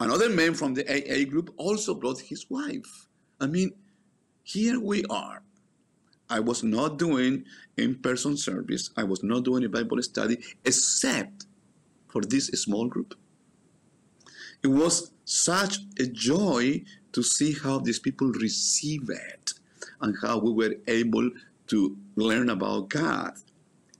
Another 0.00 0.28
man 0.28 0.54
from 0.54 0.74
the 0.74 0.84
AA 0.86 1.28
group 1.28 1.52
also 1.56 1.94
brought 1.94 2.20
his 2.20 2.48
wife. 2.50 3.08
I 3.40 3.46
mean, 3.46 3.72
here 4.42 4.78
we 4.78 5.04
are. 5.08 5.42
I 6.30 6.40
was 6.40 6.62
not 6.62 6.98
doing 6.98 7.44
in 7.78 7.94
person 7.96 8.36
service, 8.36 8.90
I 8.96 9.04
was 9.04 9.22
not 9.22 9.44
doing 9.44 9.64
a 9.64 9.68
Bible 9.68 10.02
study, 10.02 10.36
except 10.64 11.46
for 12.18 12.26
this 12.26 12.46
small 12.48 12.88
group. 12.88 13.14
It 14.64 14.68
was 14.68 15.12
such 15.24 15.78
a 16.00 16.06
joy 16.06 16.82
to 17.12 17.22
see 17.22 17.52
how 17.52 17.78
these 17.78 18.00
people 18.00 18.32
receive 18.32 19.08
it 19.08 19.52
and 20.00 20.16
how 20.20 20.38
we 20.38 20.52
were 20.52 20.74
able 20.88 21.30
to 21.68 21.96
learn 22.16 22.50
about 22.50 22.88
God. 22.88 23.34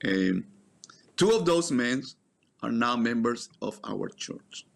And 0.02 0.44
two 1.16 1.30
of 1.30 1.44
those 1.44 1.70
men 1.70 2.02
are 2.62 2.72
now 2.72 2.96
members 2.96 3.50
of 3.62 3.78
our 3.84 4.08
church. 4.08 4.66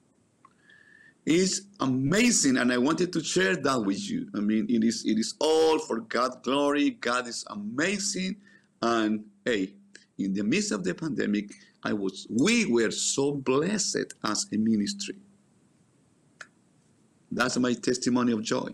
It's 1.26 1.62
amazing, 1.80 2.58
and 2.58 2.72
I 2.72 2.78
wanted 2.78 3.12
to 3.12 3.24
share 3.24 3.56
that 3.56 3.80
with 3.84 4.08
you. 4.08 4.28
I 4.34 4.40
mean, 4.40 4.66
it 4.68 4.84
is 4.84 5.04
it 5.04 5.18
is 5.18 5.34
all 5.40 5.78
for 5.78 6.00
God's 6.00 6.36
glory. 6.42 6.90
God 6.90 7.28
is 7.28 7.44
amazing, 7.48 8.36
and 8.82 9.24
hey, 9.44 9.74
in 10.18 10.34
the 10.34 10.42
midst 10.42 10.72
of 10.72 10.82
the 10.82 10.94
pandemic, 10.94 11.52
I 11.84 11.92
was 11.92 12.26
we 12.30 12.66
were 12.66 12.90
so 12.90 13.32
blessed 13.32 14.14
as 14.24 14.46
a 14.52 14.56
ministry. 14.56 15.16
That's 17.30 17.56
my 17.58 17.72
testimony 17.72 18.32
of 18.32 18.42
joy. 18.42 18.68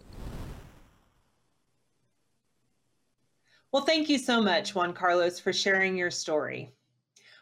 Well, 3.72 3.84
thank 3.84 4.08
you 4.08 4.18
so 4.18 4.42
much, 4.42 4.74
Juan 4.74 4.92
Carlos, 4.92 5.38
for 5.38 5.52
sharing 5.52 5.96
your 5.96 6.10
story. 6.10 6.72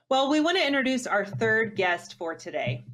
Well, 0.08 0.28
we 0.28 0.40
want 0.40 0.56
to 0.56 0.66
introduce 0.66 1.06
our 1.06 1.24
third 1.24 1.76
guest 1.76 2.14
for 2.18 2.34
today. 2.34 2.84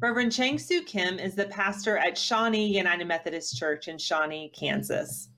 Reverend 0.00 0.32
Chang 0.32 0.58
Soo 0.58 0.82
Kim 0.82 1.18
is 1.18 1.34
the 1.34 1.46
pastor 1.46 1.98
at 1.98 2.16
Shawnee 2.16 2.66
United 2.66 3.06
Methodist 3.06 3.56
Church 3.56 3.88
in 3.88 3.98
Shawnee, 3.98 4.52
Kansas. 4.54 5.30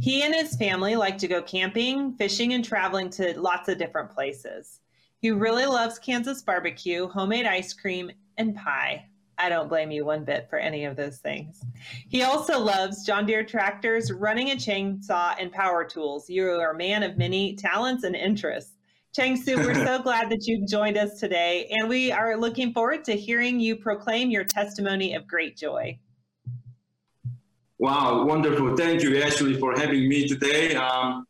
He 0.00 0.22
and 0.22 0.34
his 0.34 0.56
family 0.56 0.96
like 0.96 1.18
to 1.18 1.28
go 1.28 1.42
camping, 1.42 2.14
fishing, 2.14 2.54
and 2.54 2.64
traveling 2.64 3.10
to 3.10 3.38
lots 3.38 3.68
of 3.68 3.78
different 3.78 4.10
places. 4.10 4.80
He 5.18 5.30
really 5.30 5.66
loves 5.66 5.98
Kansas 5.98 6.42
barbecue, 6.42 7.08
homemade 7.08 7.46
ice 7.46 7.72
cream, 7.72 8.10
and 8.36 8.54
pie. 8.54 9.06
I 9.38 9.48
don't 9.48 9.68
blame 9.68 9.90
you 9.90 10.04
one 10.04 10.24
bit 10.24 10.46
for 10.48 10.58
any 10.58 10.84
of 10.84 10.96
those 10.96 11.18
things. 11.18 11.62
He 12.08 12.22
also 12.22 12.58
loves 12.58 13.04
John 13.04 13.26
Deere 13.26 13.44
tractors, 13.44 14.10
running 14.10 14.50
a 14.50 14.56
chainsaw, 14.56 15.34
and 15.38 15.52
power 15.52 15.84
tools. 15.84 16.28
You 16.30 16.48
are 16.48 16.70
a 16.70 16.76
man 16.76 17.02
of 17.02 17.18
many 17.18 17.54
talents 17.54 18.04
and 18.04 18.16
interests. 18.16 18.72
Chang 19.14 19.36
Soo, 19.36 19.56
we're 19.56 19.74
so 19.86 20.00
glad 20.02 20.30
that 20.30 20.46
you've 20.46 20.68
joined 20.68 20.96
us 20.96 21.18
today, 21.18 21.70
and 21.70 21.88
we 21.88 22.12
are 22.12 22.36
looking 22.36 22.72
forward 22.72 23.04
to 23.04 23.12
hearing 23.12 23.60
you 23.60 23.76
proclaim 23.76 24.30
your 24.30 24.44
testimony 24.44 25.14
of 25.14 25.26
great 25.26 25.56
joy. 25.56 25.98
Wow, 27.78 28.24
wonderful. 28.24 28.74
Thank 28.76 29.02
you, 29.02 29.22
Ashley, 29.22 29.58
for 29.58 29.78
having 29.78 30.08
me 30.08 30.26
today. 30.26 30.74
Um, 30.74 31.26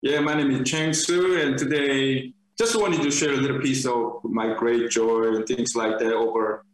yeah, 0.00 0.20
my 0.20 0.34
name 0.34 0.50
is 0.50 0.70
Chang 0.70 0.94
Soo, 0.94 1.38
and 1.38 1.58
today 1.58 2.32
just 2.58 2.80
wanted 2.80 3.02
to 3.02 3.10
share 3.10 3.34
a 3.34 3.36
little 3.36 3.60
piece 3.60 3.86
of 3.86 4.20
my 4.24 4.54
great 4.54 4.90
joy 4.90 5.34
and 5.34 5.46
things 5.46 5.76
like 5.76 5.98
that 5.98 6.12
over 6.12 6.64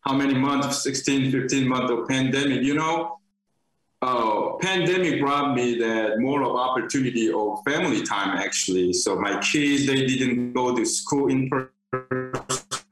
how 0.00 0.14
many 0.14 0.34
months, 0.34 0.82
16, 0.82 1.30
15 1.30 1.68
months 1.68 1.92
of 1.92 2.08
pandemic, 2.08 2.62
you 2.62 2.74
know, 2.74 3.18
uh, 4.02 4.54
pandemic 4.60 5.20
brought 5.20 5.54
me 5.54 5.78
that 5.78 6.18
more 6.18 6.42
of 6.42 6.56
opportunity 6.56 7.32
of 7.32 7.60
family 7.64 8.02
time 8.02 8.36
actually. 8.36 8.92
So 8.92 9.14
my 9.14 9.40
kids, 9.40 9.86
they 9.86 10.06
didn't 10.06 10.52
go 10.52 10.74
to 10.74 10.84
school 10.84 11.28
in 11.28 11.48
person 11.48 12.82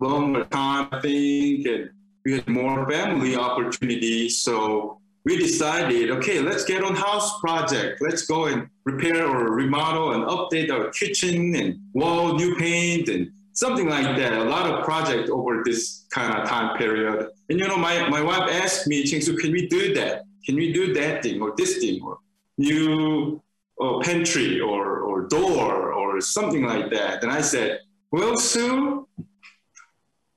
longer 0.00 0.44
time, 0.46 0.88
I 0.90 1.00
think, 1.00 1.66
and 1.66 1.90
we 2.24 2.32
had 2.34 2.48
more 2.48 2.88
family 2.90 3.36
opportunities. 3.36 4.40
So 4.40 5.01
we 5.24 5.38
decided, 5.38 6.10
okay, 6.10 6.40
let's 6.40 6.64
get 6.64 6.82
on 6.82 6.96
house 6.96 7.38
project. 7.40 8.00
Let's 8.00 8.26
go 8.26 8.46
and 8.46 8.68
repair 8.84 9.26
or 9.26 9.52
remodel 9.52 10.12
and 10.12 10.24
update 10.24 10.70
our 10.70 10.90
kitchen 10.90 11.54
and 11.54 11.78
wall, 11.92 12.34
new 12.34 12.56
paint 12.56 13.08
and 13.08 13.30
something 13.52 13.88
like 13.88 14.16
that. 14.16 14.32
A 14.32 14.44
lot 14.44 14.68
of 14.68 14.84
project 14.84 15.28
over 15.28 15.62
this 15.64 16.06
kind 16.12 16.34
of 16.34 16.48
time 16.48 16.76
period. 16.76 17.28
And 17.48 17.58
you 17.58 17.68
know, 17.68 17.76
my, 17.76 18.08
my 18.08 18.20
wife 18.20 18.50
asked 18.50 18.88
me, 18.88 19.04
Chingsu, 19.04 19.38
can 19.38 19.52
we 19.52 19.68
do 19.68 19.94
that? 19.94 20.24
Can 20.44 20.56
we 20.56 20.72
do 20.72 20.92
that 20.94 21.22
thing 21.22 21.40
or 21.40 21.54
this 21.56 21.78
thing 21.78 22.02
or 22.02 22.18
new 22.58 23.40
uh, 23.80 24.00
pantry 24.00 24.60
or, 24.60 25.00
or 25.00 25.28
door 25.28 25.92
or 25.92 26.20
something 26.20 26.64
like 26.64 26.90
that? 26.90 27.22
And 27.22 27.30
I 27.30 27.42
said, 27.42 27.78
well, 28.10 28.36
Sue, 28.36 29.06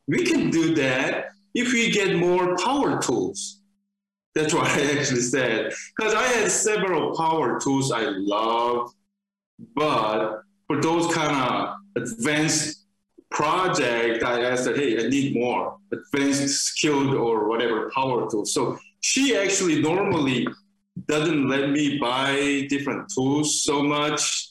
we 0.07 0.23
can 0.23 0.51
do 0.51 0.75
that 0.75 1.29
if 1.55 1.73
we 1.73 1.89
get 1.89 2.15
more 2.17 2.55
power 2.57 3.01
tools. 3.01 3.61
That's 4.35 4.53
what 4.53 4.67
I 4.67 4.97
actually 4.97 5.21
said. 5.21 5.73
Because 5.95 6.13
I 6.13 6.23
had 6.23 6.51
several 6.51 7.15
power 7.15 7.59
tools 7.59 7.91
I 7.91 8.03
love, 8.03 8.91
but 9.75 10.41
for 10.67 10.81
those 10.81 11.13
kind 11.13 11.35
of 11.35 11.75
advanced 11.95 12.85
project, 13.31 14.23
I 14.23 14.43
asked 14.43 14.67
her, 14.67 14.75
hey, 14.75 15.05
I 15.05 15.07
need 15.07 15.35
more 15.35 15.77
advanced 15.91 16.65
skilled 16.65 17.15
or 17.15 17.47
whatever 17.47 17.89
power 17.95 18.29
tools. 18.29 18.53
So 18.53 18.77
she 18.99 19.37
actually 19.37 19.81
normally 19.81 20.47
doesn't 21.07 21.47
let 21.47 21.69
me 21.69 21.97
buy 21.97 22.65
different 22.69 23.09
tools 23.13 23.63
so 23.63 23.81
much. 23.83 24.49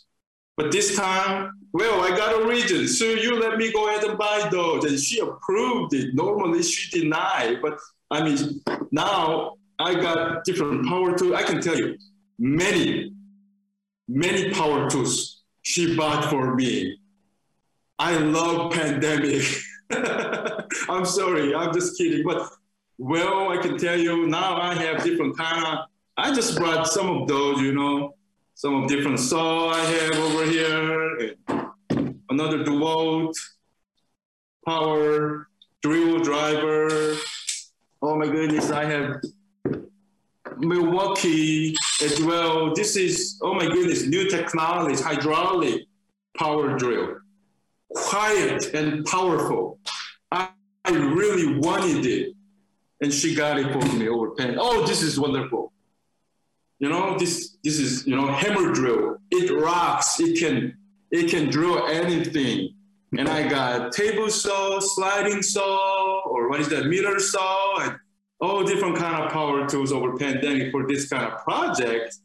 But 0.57 0.71
this 0.71 0.97
time, 0.97 1.51
well, 1.73 2.01
I 2.01 2.17
got 2.17 2.43
a 2.43 2.47
reason. 2.47 2.87
So 2.87 3.07
you 3.07 3.41
let 3.41 3.59
me 3.59 3.73
go 3.73 3.89
ahead 3.89 4.05
and 4.05 4.17
buy 4.17 4.49
those. 4.51 4.85
And 4.85 4.99
she 4.99 5.19
approved 5.19 5.93
it. 5.95 6.15
Normally 6.15 6.63
she 6.63 7.01
denied. 7.01 7.61
But 7.61 7.79
I 8.11 8.23
mean, 8.23 8.63
now 8.93 9.57
I 9.79 9.95
got 9.95 10.45
different 10.45 10.87
power 10.87 11.17
tools. 11.17 11.35
I 11.35 11.43
can 11.43 11.61
tell 11.61 11.77
you 11.77 11.97
many, 12.39 13.13
many 14.09 14.51
power 14.53 14.89
tools 14.89 15.43
she 15.63 15.97
bought 15.97 16.31
for 16.31 16.55
me. 16.55 16.99
I 17.99 18.17
love 18.19 18.73
pandemic. 18.73 19.43
I'm 20.89 21.05
sorry, 21.05 21.55
I'm 21.55 21.73
just 21.73 21.97
kidding. 21.97 22.25
But 22.25 22.51
well, 22.99 23.51
I 23.51 23.57
can 23.57 23.77
tell 23.79 23.99
you 23.99 24.27
now 24.27 24.61
I 24.61 24.75
have 24.75 25.03
different 25.03 25.37
kind 25.37 25.65
of, 25.65 25.87
I 26.17 26.33
just 26.33 26.57
brought 26.57 26.87
some 26.87 27.09
of 27.09 27.29
those, 27.29 27.61
you 27.61 27.73
know, 27.73 28.15
some 28.55 28.83
of 28.83 28.89
different 28.89 29.19
saw 29.19 29.71
I 29.71 29.81
have 29.81 30.15
over 30.15 30.45
here, 30.45 31.35
another 32.31 32.65
DeWalt 32.65 33.35
power 34.65 35.49
drill 35.83 36.21
driver. 36.21 37.17
Oh 38.01 38.17
my 38.17 38.27
goodness, 38.27 38.71
I 38.71 38.85
have 38.85 39.21
Milwaukee 40.59 41.75
as 42.03 42.21
well. 42.23 42.75
This 42.75 42.97
is, 42.97 43.39
oh 43.43 43.55
my 43.55 43.67
goodness, 43.67 44.07
new 44.07 44.29
technology, 44.29 45.03
hydraulic 45.03 45.83
power 46.37 46.77
drill. 46.77 47.17
Quiet 47.95 48.75
and 48.75 49.05
powerful. 49.05 49.79
I, 50.31 50.51
I 50.85 50.91
really 50.91 51.59
wanted 51.59 52.07
it. 52.07 52.35
And 53.01 53.13
she 53.13 53.35
got 53.35 53.59
it 53.59 53.73
for 53.73 53.97
me 53.97 54.09
over 54.09 54.31
pen. 54.31 54.57
Oh, 54.59 54.87
this 54.87 55.03
is 55.03 55.19
wonderful. 55.19 55.73
You 56.79 56.89
know, 56.89 57.19
this 57.19 57.57
this 57.63 57.79
is, 57.79 58.07
you 58.07 58.17
know, 58.17 58.27
hammer 58.27 58.73
drill. 58.73 59.19
It 59.31 59.51
rocks. 59.53 60.21
It 60.21 60.39
can 60.39 60.77
it 61.11 61.31
can 61.31 61.51
drill 61.51 61.87
anything. 61.87 62.75
And 63.17 63.29
I 63.29 63.47
got 63.49 63.93
table 63.93 64.29
saw, 64.29 64.81
sliding 64.81 65.43
saw, 65.43 66.23
or 66.27 66.49
what 66.49 66.61
is 66.61 66.69
that, 66.71 66.87
miter 66.87 67.19
saw, 67.21 67.79
and 67.81 67.97
all 68.45 68.63
different 68.63 68.97
kind 68.97 69.25
of 69.25 69.33
power 69.33 69.67
tools 69.67 69.91
over 69.91 70.17
pandemic 70.17 70.71
for 70.71 70.87
this 70.87 71.09
kind 71.09 71.25
of 71.33 71.39
project. 71.39 72.17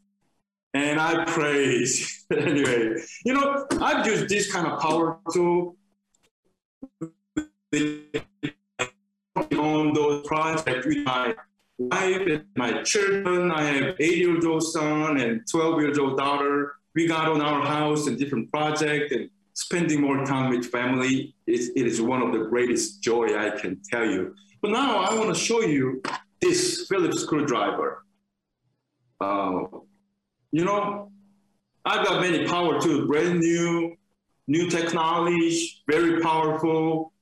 And 0.74 1.00
I 1.00 1.24
praise 1.26 2.26
anyway. 2.32 3.02
You 3.26 3.34
know, 3.34 3.66
I've 3.82 4.06
used 4.06 4.28
this 4.28 4.52
kind 4.52 4.68
of 4.68 4.80
power 4.80 5.18
tool 5.34 5.78
on 9.58 9.94
those 9.94 10.28
projects 10.28 10.86
with 10.86 11.06
my 11.06 11.36
wife 11.78 12.22
and 12.28 12.44
my 12.56 12.84
children. 12.84 13.52
I 13.52 13.64
have 13.64 13.96
eight-year-old 14.00 14.64
son 14.64 15.20
and 15.22 15.42
12-year-old 15.54 16.18
daughter. 16.18 16.74
We 16.96 17.08
got 17.08 17.30
on 17.30 17.42
our 17.42 17.66
house 17.66 18.08
and 18.08 18.18
different 18.18 18.52
projects 18.52 19.14
and 19.14 19.30
spending 19.54 20.02
more 20.02 20.26
time 20.26 20.50
with 20.50 20.66
family. 20.66 21.34
It 21.48 21.86
is 21.92 22.02
one 22.02 22.22
of 22.22 22.34
the 22.34 22.46
greatest 22.50 23.02
joy 23.02 23.38
I 23.38 23.52
can 23.52 23.82
tell 23.90 24.06
you. 24.06 24.36
But 24.62 24.72
now 24.72 24.98
I 24.98 25.14
want 25.18 25.34
to 25.34 25.40
show 25.40 25.62
you 25.62 26.02
this 26.42 26.86
Phillips 26.90 27.22
screwdriver. 27.22 28.04
Uh, 29.22 29.62
you 30.52 30.66
know, 30.66 31.12
I've 31.86 32.06
got 32.06 32.22
many 32.22 32.46
power 32.46 32.80
tools, 32.82 33.08
brand 33.08 33.40
new, 33.40 33.96
new 34.48 34.70
technology, 34.70 35.72
very 35.90 36.22
powerful. 36.22 37.14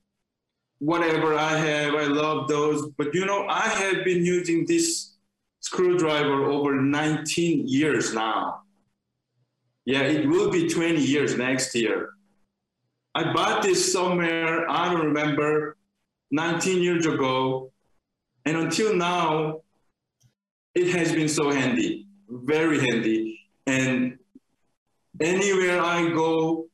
Whatever 0.80 1.34
I 1.34 1.56
have, 1.56 1.94
I 1.94 2.04
love 2.04 2.48
those. 2.48 2.90
But 2.96 3.14
you 3.14 3.24
know, 3.24 3.46
I 3.48 3.68
have 3.68 4.04
been 4.04 4.24
using 4.24 4.66
this 4.66 5.14
screwdriver 5.60 6.44
over 6.44 6.80
19 6.80 7.66
years 7.66 8.14
now. 8.14 8.62
Yeah, 9.84 10.02
it 10.02 10.28
will 10.28 10.50
be 10.50 10.68
20 10.68 11.00
years 11.00 11.36
next 11.36 11.74
year. 11.74 12.10
I 13.14 13.32
bought 13.32 13.62
this 13.62 13.92
somewhere, 13.92 14.70
I 14.70 14.92
don't 14.92 15.06
remember, 15.06 15.77
19 16.30 16.82
years 16.82 17.06
ago. 17.06 17.72
And 18.44 18.56
until 18.56 18.94
now, 18.94 19.60
it 20.74 20.88
has 20.88 21.12
been 21.12 21.28
so 21.28 21.50
handy, 21.50 22.06
very 22.28 22.78
handy. 22.78 23.40
And 23.66 24.18
anywhere 25.20 25.80
I 25.80 26.08
go 26.10 26.66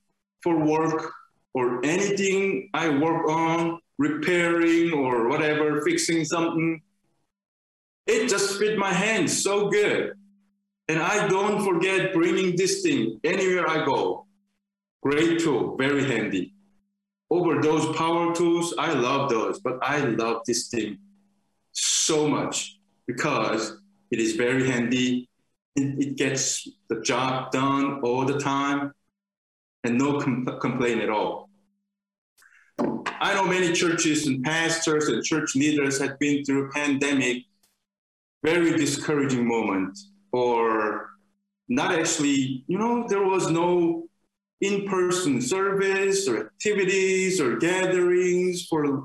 for 0.43 0.65
work 0.65 1.13
or 1.55 1.85
anything 1.85 2.71
I 2.75 2.89
work 2.89 3.29
on, 3.29 3.81
repairing 3.99 4.93
or 4.93 5.29
whatever, 5.29 5.83
fixing 5.83 6.25
something, 6.25 6.83
it 8.07 8.29
just 8.29 8.59
fit 8.59 8.77
my 8.77 8.93
hands 8.93 9.43
so 9.43 9.69
good. 9.69 10.13
And 10.89 11.01
I 11.01 11.29
don't 11.29 11.65
forget 11.65 12.13
bringing 12.13 12.57
this 12.57 12.83
thing 12.83 13.19
anywhere 13.25 13.69
I 13.69 13.85
go. 13.85 14.27
Great 15.03 15.41
tool, 15.41 15.77
very 15.77 16.05
handy 16.05 16.54
over 17.31 17.61
those 17.61 17.97
power 17.97 18.35
tools, 18.35 18.75
I 18.79 18.93
love 18.93 19.31
those, 19.31 19.61
but 19.61 19.79
I 19.83 19.99
love 19.99 20.43
this 20.47 20.69
thing 20.69 20.99
so 21.73 22.29
much 22.29 22.79
because 23.07 23.79
it 24.11 24.21
is 24.21 24.37
very 24.37 24.69
handy. 24.69 25.29
It, 25.77 26.17
gets 26.17 26.69
the 26.89 27.01
job 27.01 27.51
done 27.51 28.01
all 28.03 28.25
the 28.25 28.39
time 28.39 28.93
and 29.83 29.99
no 29.99 30.21
com- 30.21 30.47
complaint 30.61 31.01
at 31.01 31.11
all. 31.11 31.51
I 32.79 33.35
know 33.35 33.45
many 33.47 33.73
churches 33.73 34.29
and 34.29 34.45
pastors 34.45 35.09
and 35.09 35.25
church 35.25 35.57
leaders 35.57 36.01
have 36.01 36.17
been 36.21 36.45
through 36.45 36.71
pandemic, 36.71 37.45
very 38.45 38.77
discouraging 38.77 39.49
moment, 39.49 39.99
or 40.31 41.11
not 41.69 41.93
actually, 41.99 42.65
you 42.69 42.79
know, 42.79 43.07
there 43.09 43.25
was 43.25 43.51
no 43.51 44.07
in-person 44.61 45.41
service 45.41 46.29
or 46.29 46.47
activities 46.47 47.41
or 47.41 47.57
gatherings 47.57 48.67
for 48.67 48.85
a 48.85 49.03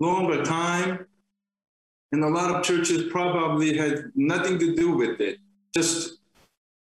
longer 0.00 0.44
time. 0.44 1.06
And 2.12 2.22
a 2.24 2.28
lot 2.28 2.54
of 2.54 2.62
churches 2.62 3.10
probably 3.10 3.76
had 3.76 4.12
nothing 4.14 4.58
to 4.58 4.76
do 4.76 4.94
with 4.94 5.20
it, 5.20 5.38
just 5.74 6.18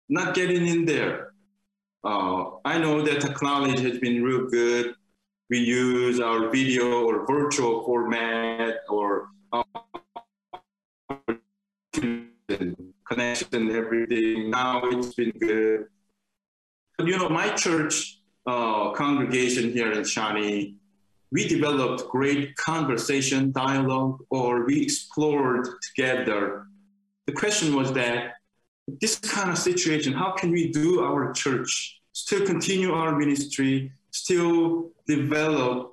not 0.09 0.35
getting 0.35 0.66
in 0.66 0.85
there. 0.85 1.32
Uh, 2.04 2.50
I 2.64 2.78
know 2.78 3.02
that 3.02 3.20
technology 3.20 3.82
has 3.82 3.98
been 3.98 4.22
real 4.22 4.46
good. 4.46 4.94
We 5.48 5.59
use 5.59 6.20
our 6.20 6.50
video 6.50 7.04
or 7.04 7.26
virtual 7.26 7.85
format 7.85 8.80
or 8.88 9.28
uh, 9.52 9.62
connection 13.09 13.48
and 13.52 13.70
everything. 13.70 14.50
Now 14.50 14.82
it's 14.85 15.14
been 15.14 15.30
good 15.30 15.87
you 17.04 17.18
know, 17.18 17.28
my 17.28 17.50
church 17.50 18.20
uh, 18.46 18.90
congregation 18.92 19.72
here 19.72 19.92
in 19.92 20.04
Shawnee, 20.04 20.74
we 21.32 21.46
developed 21.46 22.09
great 22.09 22.56
conversation, 22.56 23.52
dialogue, 23.52 24.24
or 24.30 24.64
we 24.64 24.82
explored 24.82 25.68
together. 25.82 26.66
The 27.26 27.32
question 27.32 27.74
was 27.74 27.92
that 27.94 28.35
this 29.00 29.18
kind 29.18 29.50
of 29.50 29.59
situation, 29.59 30.12
how 30.12 30.32
can 30.32 30.50
we 30.52 30.70
do 30.70 31.00
our 31.00 31.32
church, 31.32 32.00
still 32.12 32.46
continue 32.46 32.92
our 32.92 33.16
ministry, 33.16 33.92
still 34.12 34.90
develop 35.06 35.92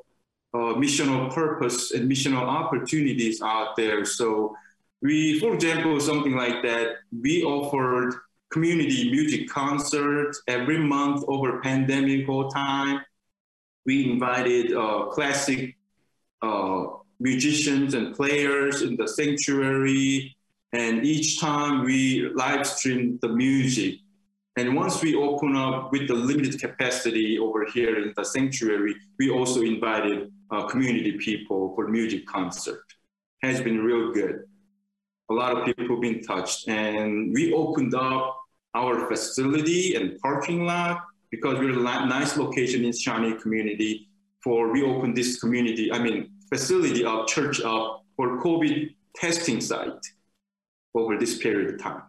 uh, 0.54 0.78
missional 0.78 1.34
purpose 1.34 1.92
and 1.92 2.10
missional 2.10 2.44
opportunities 2.44 3.42
out 3.42 3.76
there? 3.76 4.06
So 4.06 4.56
we, 5.02 5.40
for 5.40 5.56
example, 5.56 6.00
something 6.00 6.36
like 6.36 6.62
that, 6.64 6.98
we 7.12 7.44
offered 7.44 8.14
community 8.54 9.10
music 9.10 9.50
concerts 9.50 10.44
every 10.48 10.78
month 10.78 11.26
over 11.28 11.60
pandemic 11.62 12.28
whole 12.28 12.50
time. 12.50 13.02
We 13.86 14.12
invited 14.12 14.74
uh, 14.74 15.08
classic 15.08 15.76
uh, 16.44 16.86
musicians 17.20 17.96
and 17.96 18.16
players 18.16 18.84
in 18.84 18.96
the 18.96 19.08
sanctuary, 19.08 20.38
and 20.72 21.04
each 21.04 21.40
time 21.40 21.84
we 21.84 22.30
live 22.36 22.66
streamed 22.68 23.20
the 23.22 23.30
music. 23.30 23.96
And 24.56 24.76
once 24.76 25.02
we 25.02 25.16
open 25.16 25.56
up 25.56 25.92
with 25.92 26.08
the 26.08 26.14
limited 26.14 26.60
capacity 26.62 27.40
over 27.40 27.66
here 27.74 28.04
in 28.04 28.14
the 28.16 28.24
sanctuary, 28.24 28.94
we 29.18 29.32
also 29.32 29.62
invited 29.62 30.32
uh, 30.52 30.68
community 30.68 31.14
people 31.14 31.74
for 31.74 31.88
music 31.88 32.28
concert. 32.28 32.84
Has 33.42 33.62
been 33.62 33.80
real 33.84 34.14
good. 34.14 34.44
A 35.32 35.34
lot 35.34 35.58
of 35.58 35.66
people 35.66 35.96
have 35.96 36.02
been 36.02 36.22
touched, 36.22 36.70
and 36.70 37.34
we 37.34 37.52
opened 37.52 37.96
up 37.96 38.43
our 38.76 39.08
facility 39.08 39.96
and 39.96 40.20
parking 40.20 40.66
lot 40.66 41.04
because 41.32 41.58
we're 41.60 41.78
a 41.78 42.06
nice 42.08 42.38
location 42.38 42.86
in 42.86 42.94
Shawnee 42.94 43.36
community. 43.42 44.10
For 44.44 44.72
we 44.72 44.84
opened 44.84 45.16
this 45.16 45.40
community, 45.40 45.92
I 45.92 46.00
mean 46.00 46.32
facility 46.50 47.06
of 47.06 47.28
church 47.28 47.62
up 47.62 48.04
for 48.16 48.42
COVID 48.42 48.94
testing 49.16 49.62
site 49.62 50.06
over 50.94 51.18
this 51.18 51.38
period 51.38 51.74
of 51.74 51.82
time. 51.82 52.04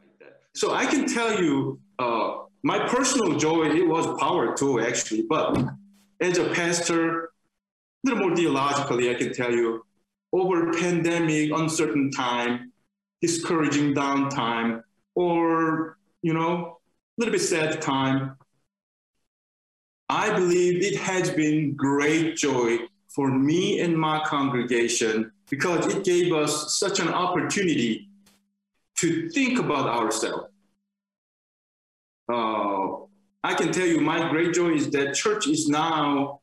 So 0.55 0.73
I 0.73 0.87
can 0.87 1.07
tell 1.07 1.41
you, 1.41 1.81
uh, 1.99 2.39
my 2.63 2.87
personal 2.89 3.37
joy, 3.39 3.67
it 3.71 3.87
was 3.87 4.07
power 4.21 4.55
too, 4.57 4.81
actually. 4.81 5.23
But 5.29 5.65
as 6.21 6.39
a 6.39 6.49
pastor, 6.51 7.25
a 7.25 7.29
little 8.05 8.27
more 8.27 8.37
theologically, 8.37 9.11
I 9.11 9.15
can 9.15 9.33
tell 9.33 9.53
you, 9.53 9.85
over 10.33 10.73
pandemic, 10.73 11.51
uncertain 11.55 12.11
time, 12.11 12.73
discouraging 13.21 13.95
downtime, 13.95 14.83
or, 15.15 15.99
you 16.25 16.33
know, 16.33 16.79
a 16.81 17.15
little 17.19 17.33
bit 17.33 17.43
sad 17.43 17.83
time, 17.83 18.35
I 20.09 20.33
believe 20.33 20.83
it 20.83 20.99
has 20.99 21.31
been 21.31 21.77
great 21.77 22.35
joy 22.37 22.79
for 23.15 23.29
me 23.31 23.81
and 23.81 23.95
my 23.95 24.25
congregation 24.25 25.31
because 25.51 25.95
it 25.95 26.03
gave 26.03 26.33
us 26.33 26.79
such 26.79 26.99
an 26.99 27.09
opportunity 27.09 28.09
to 29.01 29.29
think 29.29 29.59
about 29.59 29.87
ourselves. 29.87 30.49
Uh, 32.33 33.05
I 33.45 33.53
can 33.53 33.71
tell 33.71 33.87
you 33.87 34.01
my 34.01 34.31
great 34.31 34.55
joy 34.55 34.71
is 34.71 34.89
that 34.93 35.15
church 35.15 35.47
is 35.47 35.69
now 35.69 36.41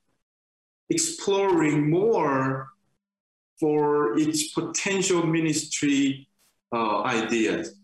exploring 0.92 1.90
more 1.90 2.68
for 3.60 4.16
its 4.20 4.52
potential 4.52 5.26
ministry 5.26 6.28
uh, 6.72 7.02
ideas. 7.02 7.81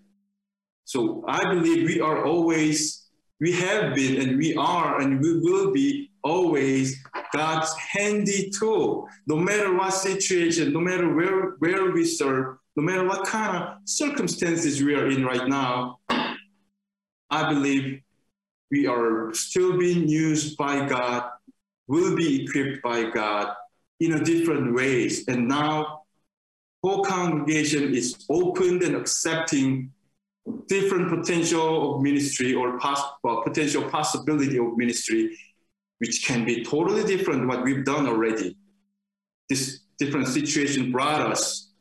So 0.87 1.21
I 1.27 1.43
believe 1.53 1.85
we 1.85 1.99
are 1.99 2.23
always, 2.23 3.07
we 3.41 3.51
have 3.51 3.93
been 3.93 4.21
and 4.21 4.37
we 4.37 4.55
are 4.55 5.01
and 5.01 5.19
we 5.19 5.37
will 5.41 5.73
be 5.73 6.11
always 6.23 7.03
God's 7.33 7.75
handy 7.77 8.49
tool. 8.57 9.09
No 9.27 9.35
matter 9.35 9.75
what 9.75 9.91
situation, 9.91 10.71
no 10.71 10.79
matter 10.79 11.13
where, 11.13 11.57
where 11.59 11.91
we 11.91 12.05
serve, 12.05 12.55
no 12.77 12.83
matter 12.83 13.05
what 13.05 13.27
kind 13.27 13.57
of 13.57 13.79
circumstances 13.83 14.81
we 14.81 14.95
are 14.95 15.09
in 15.09 15.25
right 15.25 15.49
now, 15.49 15.99
I 17.29 17.49
believe 17.49 18.01
we 18.71 18.87
are 18.87 19.33
still 19.33 19.77
being 19.77 20.07
used 20.07 20.55
by 20.55 20.87
God, 20.87 21.29
will 21.87 22.15
be 22.15 22.45
equipped 22.45 22.81
by 22.81 23.09
God 23.09 23.53
in 23.99 24.13
a 24.13 24.23
different 24.23 24.73
ways. 24.73 25.27
And 25.27 25.49
now 25.49 26.03
whole 26.81 27.03
congregation 27.03 27.93
is 27.93 28.25
open 28.29 28.81
and 28.85 28.95
accepting 28.95 29.91
different 30.67 31.09
potential 31.09 31.95
of 31.95 32.01
ministry 32.01 32.53
or 32.53 32.79
pos- 32.79 33.01
potential 33.43 33.83
possibility 33.89 34.57
of 34.57 34.77
ministry, 34.77 35.37
which 35.99 36.25
can 36.25 36.45
be 36.45 36.63
totally 36.63 37.03
different 37.03 37.47
what 37.47 37.63
we've 37.63 37.85
done 37.85 38.07
already. 38.07 38.55
This 39.49 39.81
different 39.97 40.27
situation 40.27 40.91
brought 40.91 41.21
us 41.21 41.71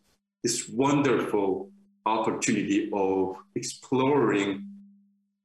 this 0.42 0.68
wonderful 0.68 1.70
opportunity 2.06 2.90
of 2.92 3.36
exploring 3.54 4.66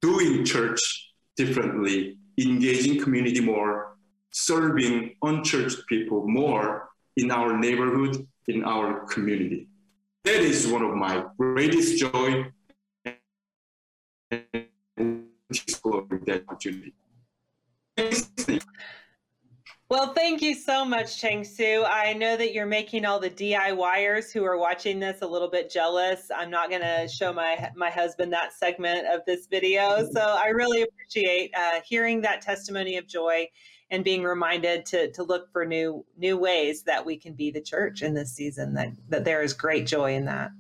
doing 0.02 0.46
church 0.46 1.14
differently, 1.36 2.18
engaging 2.40 3.02
community 3.02 3.42
more, 3.42 3.98
serving 4.32 5.16
unchurched 5.24 5.86
people 5.88 6.28
more 6.28 6.90
in 7.18 7.32
our 7.32 7.58
neighborhood, 7.58 8.28
in 8.48 8.64
our 8.64 9.06
community. 9.06 9.68
That 10.24 10.42
is 10.42 10.68
one 10.68 10.84
of 10.84 10.96
my 10.96 11.26
greatest 11.38 11.98
joy 11.98 12.46
exploring 15.60 16.24
that 16.26 16.44
opportunity. 16.48 16.94
Well, 19.92 20.14
thank 20.14 20.42
you 20.42 20.56
so 20.56 20.86
much, 20.86 21.20
Cheng 21.20 21.44
Su. 21.44 21.84
I 21.86 22.14
know 22.14 22.38
that 22.38 22.54
you're 22.54 22.66
making 22.66 23.04
all 23.04 23.20
the 23.20 23.30
DIYers 23.30 24.32
who 24.32 24.46
are 24.46 24.58
watching 24.58 25.00
this 25.00 25.22
a 25.22 25.28
little 25.28 25.50
bit 25.50 25.70
jealous. 25.70 26.32
I'm 26.34 26.50
not 26.50 26.70
going 26.70 26.82
to 26.82 27.10
show 27.10 27.34
my 27.34 27.70
my 27.76 27.90
husband 27.90 28.32
that 28.32 28.54
segment 28.54 29.06
of 29.14 29.20
this 29.28 29.48
video, 29.48 30.08
so 30.14 30.22
I 30.22 30.48
really 30.48 30.84
appreciate 30.84 31.52
uh, 31.58 31.82
hearing 31.86 32.22
that 32.22 32.42
testimony 32.42 32.96
of 32.96 33.06
joy 33.06 33.50
and 33.90 34.02
being 34.02 34.24
reminded 34.24 34.86
to 34.86 35.12
to 35.12 35.24
look 35.24 35.52
for 35.52 35.66
new 35.66 36.06
new 36.18 36.38
ways 36.38 36.84
that 36.84 37.06
we 37.06 37.18
can 37.18 37.34
be 37.34 37.52
the 37.52 37.62
church 37.62 38.02
in 38.02 38.14
this 38.14 38.34
season. 38.34 38.74
That 38.76 38.94
that 39.10 39.26
there 39.26 39.44
is 39.44 39.52
great 39.52 39.88
joy 39.88 40.14
in 40.16 40.24
that. 40.24 40.52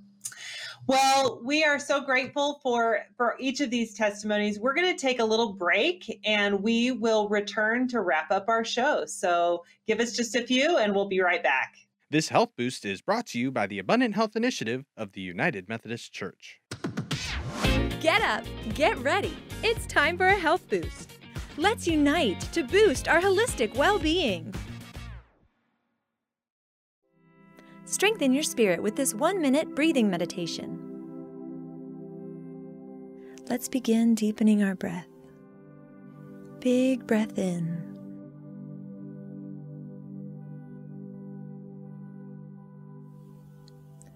Well, 0.87 1.41
we 1.43 1.63
are 1.63 1.79
so 1.79 2.01
grateful 2.01 2.59
for 2.63 3.01
for 3.15 3.35
each 3.39 3.61
of 3.61 3.69
these 3.69 3.93
testimonies. 3.93 4.59
We're 4.59 4.73
going 4.73 4.93
to 4.93 4.99
take 4.99 5.19
a 5.19 5.25
little 5.25 5.53
break 5.53 6.19
and 6.25 6.61
we 6.61 6.91
will 6.91 7.29
return 7.29 7.87
to 7.89 8.01
wrap 8.01 8.31
up 8.31 8.49
our 8.49 8.65
show. 8.65 9.05
So, 9.05 9.63
give 9.87 9.99
us 9.99 10.15
just 10.15 10.35
a 10.35 10.43
few 10.43 10.77
and 10.77 10.93
we'll 10.93 11.07
be 11.07 11.21
right 11.21 11.43
back. 11.43 11.75
This 12.09 12.27
health 12.27 12.51
boost 12.57 12.83
is 12.83 13.01
brought 13.01 13.27
to 13.27 13.39
you 13.39 13.51
by 13.51 13.67
the 13.67 13.79
Abundant 13.79 14.15
Health 14.15 14.35
Initiative 14.35 14.83
of 14.97 15.13
the 15.13 15.21
United 15.21 15.69
Methodist 15.69 16.11
Church. 16.11 16.59
Get 18.01 18.21
up, 18.21 18.43
get 18.73 18.97
ready. 18.97 19.37
It's 19.63 19.85
time 19.85 20.17
for 20.17 20.27
a 20.27 20.35
health 20.35 20.67
boost. 20.69 21.19
Let's 21.57 21.87
unite 21.87 22.41
to 22.53 22.63
boost 22.63 23.07
our 23.07 23.21
holistic 23.21 23.75
well-being. 23.75 24.53
Strengthen 27.91 28.31
your 28.31 28.41
spirit 28.41 28.81
with 28.81 28.95
this 28.95 29.13
one 29.13 29.41
minute 29.41 29.75
breathing 29.75 30.09
meditation. 30.09 30.79
Let's 33.49 33.67
begin 33.67 34.15
deepening 34.15 34.63
our 34.63 34.75
breath. 34.75 35.09
Big 36.61 37.05
breath 37.05 37.37
in. 37.37 37.83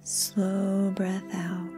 Slow 0.04 0.92
breath 0.96 1.36
out. 1.36 1.70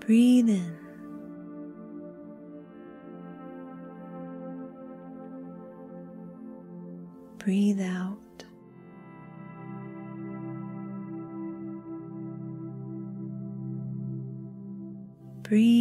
Breathe 0.00 0.50
in. 0.50 0.87
Breathe 7.48 7.80
out. 7.80 8.18
Breathe 15.44 15.77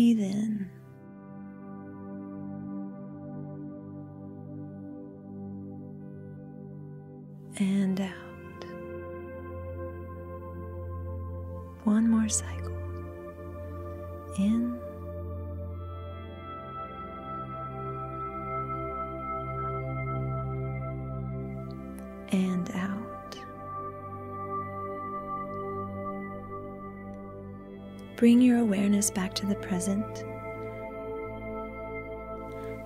to 29.37 29.45
the 29.45 29.55
present. 29.55 30.25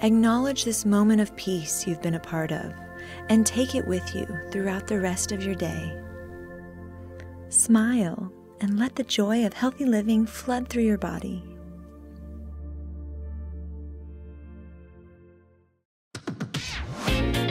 Acknowledge 0.02 0.66
this 0.66 0.86
moment 0.86 1.22
of 1.22 1.36
peace 1.36 1.88
you've 1.88 2.02
been 2.02 2.16
a 2.16 2.20
part 2.20 2.52
of 2.52 2.74
and 3.30 3.46
take 3.46 3.76
it 3.76 3.88
with 3.88 4.16
you 4.16 4.26
throughout 4.52 4.88
the 4.88 5.00
rest 5.00 5.32
of 5.32 5.44
your 5.44 5.54
day. 5.56 5.98
Smile 7.50 8.32
and 8.60 8.80
let 8.80 8.96
the 8.96 9.04
joy 9.04 9.46
of 9.46 9.54
healthy 9.54 9.86
living 9.86 10.26
flood 10.26 10.68
through 10.68 10.84
your 10.84 10.98
body. 10.98 11.44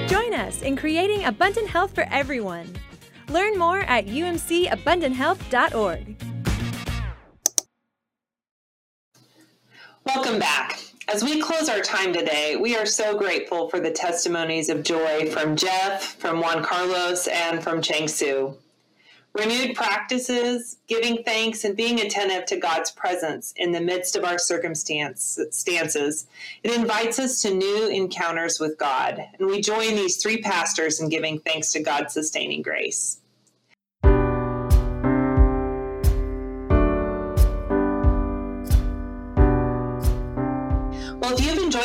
Join 0.09 0.35
us 0.35 0.63
in 0.63 0.77
creating 0.77 1.25
abundant 1.25 1.69
health 1.69 1.95
for 1.95 2.07
everyone. 2.11 2.75
Learn 3.29 3.57
more 3.59 3.81
at 3.81 4.07
umcabundanthealth.org. 4.07 6.10
Welcome 10.07 10.39
back. 10.39 10.81
As 11.09 11.23
we 11.23 11.43
close 11.43 11.69
our 11.69 11.81
time 11.81 12.15
today, 12.15 12.57
we 12.57 12.75
are 12.75 12.87
so 12.87 13.19
grateful 13.19 13.69
for 13.69 13.81
the 13.81 13.91
testimonies 13.91 14.71
of 14.71 14.83
joy 14.83 15.29
from 15.31 15.57
Jeff, 15.57 16.17
from 16.17 16.41
Juan 16.41 16.65
Carlos, 16.65 17.27
and 17.27 17.63
from 17.63 17.83
Cheng 17.83 18.09
Su. 18.09 18.57
renewed 19.35 19.77
practices, 19.77 20.79
giving 20.89 21.23
thanks, 21.23 21.65
and 21.65 21.77
being 21.77 22.01
attentive 22.01 22.47
to 22.47 22.57
God's 22.57 22.91
presence 22.91 23.53
in 23.57 23.73
the 23.73 23.81
midst 23.81 24.17
of 24.17 24.25
our 24.25 24.39
circumstances. 24.39 26.27
It 26.65 26.73
invites 26.73 27.19
us 27.19 27.43
to 27.43 27.55
new 27.55 27.89
encounters 27.89 28.59
with 28.59 28.79
God, 28.79 29.25
and 29.39 29.49
we 29.49 29.61
join 29.61 29.95
these 29.95 30.17
three 30.17 30.39
pastors 30.39 31.01
in 31.01 31.09
giving 31.09 31.39
thanks 31.39 31.71
to 31.73 31.81
God's 31.81 32.15
sustaining 32.15 32.63
grace. 32.63 33.20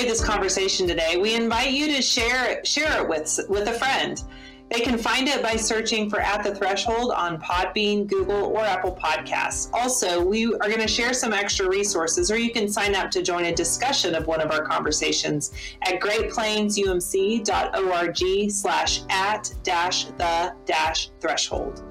Enjoyed 0.05 0.11
this 0.11 0.23
conversation 0.23 0.87
today, 0.87 1.17
we 1.17 1.35
invite 1.35 1.71
you 1.71 1.87
to 1.87 2.01
share 2.01 2.63
share 2.63 3.01
it 3.01 3.09
with 3.09 3.37
with 3.49 3.67
a 3.67 3.73
friend. 3.73 4.23
They 4.71 4.79
can 4.79 4.97
find 4.97 5.27
it 5.27 5.43
by 5.43 5.57
searching 5.57 6.09
for 6.09 6.19
At 6.19 6.43
the 6.43 6.55
Threshold 6.55 7.11
on 7.11 7.39
Podbean, 7.39 8.07
Google, 8.07 8.45
or 8.45 8.61
Apple 8.61 8.99
Podcasts. 8.99 9.71
Also, 9.73 10.25
we 10.25 10.45
are 10.45 10.67
going 10.67 10.79
to 10.79 10.87
share 10.87 11.13
some 11.13 11.33
extra 11.33 11.69
resources, 11.69 12.31
or 12.31 12.37
you 12.37 12.51
can 12.51 12.67
sign 12.67 12.95
up 12.95 13.11
to 13.11 13.21
join 13.21 13.45
a 13.45 13.53
discussion 13.53 14.15
of 14.15 14.25
one 14.25 14.41
of 14.41 14.49
our 14.51 14.65
conversations 14.65 15.51
at 15.83 15.99
greatplainsumc.org 15.99 18.51
slash 18.51 19.01
at 19.11 19.53
dash 19.61 20.05
the 20.05 20.55
dash 20.65 21.11
threshold. 21.19 21.83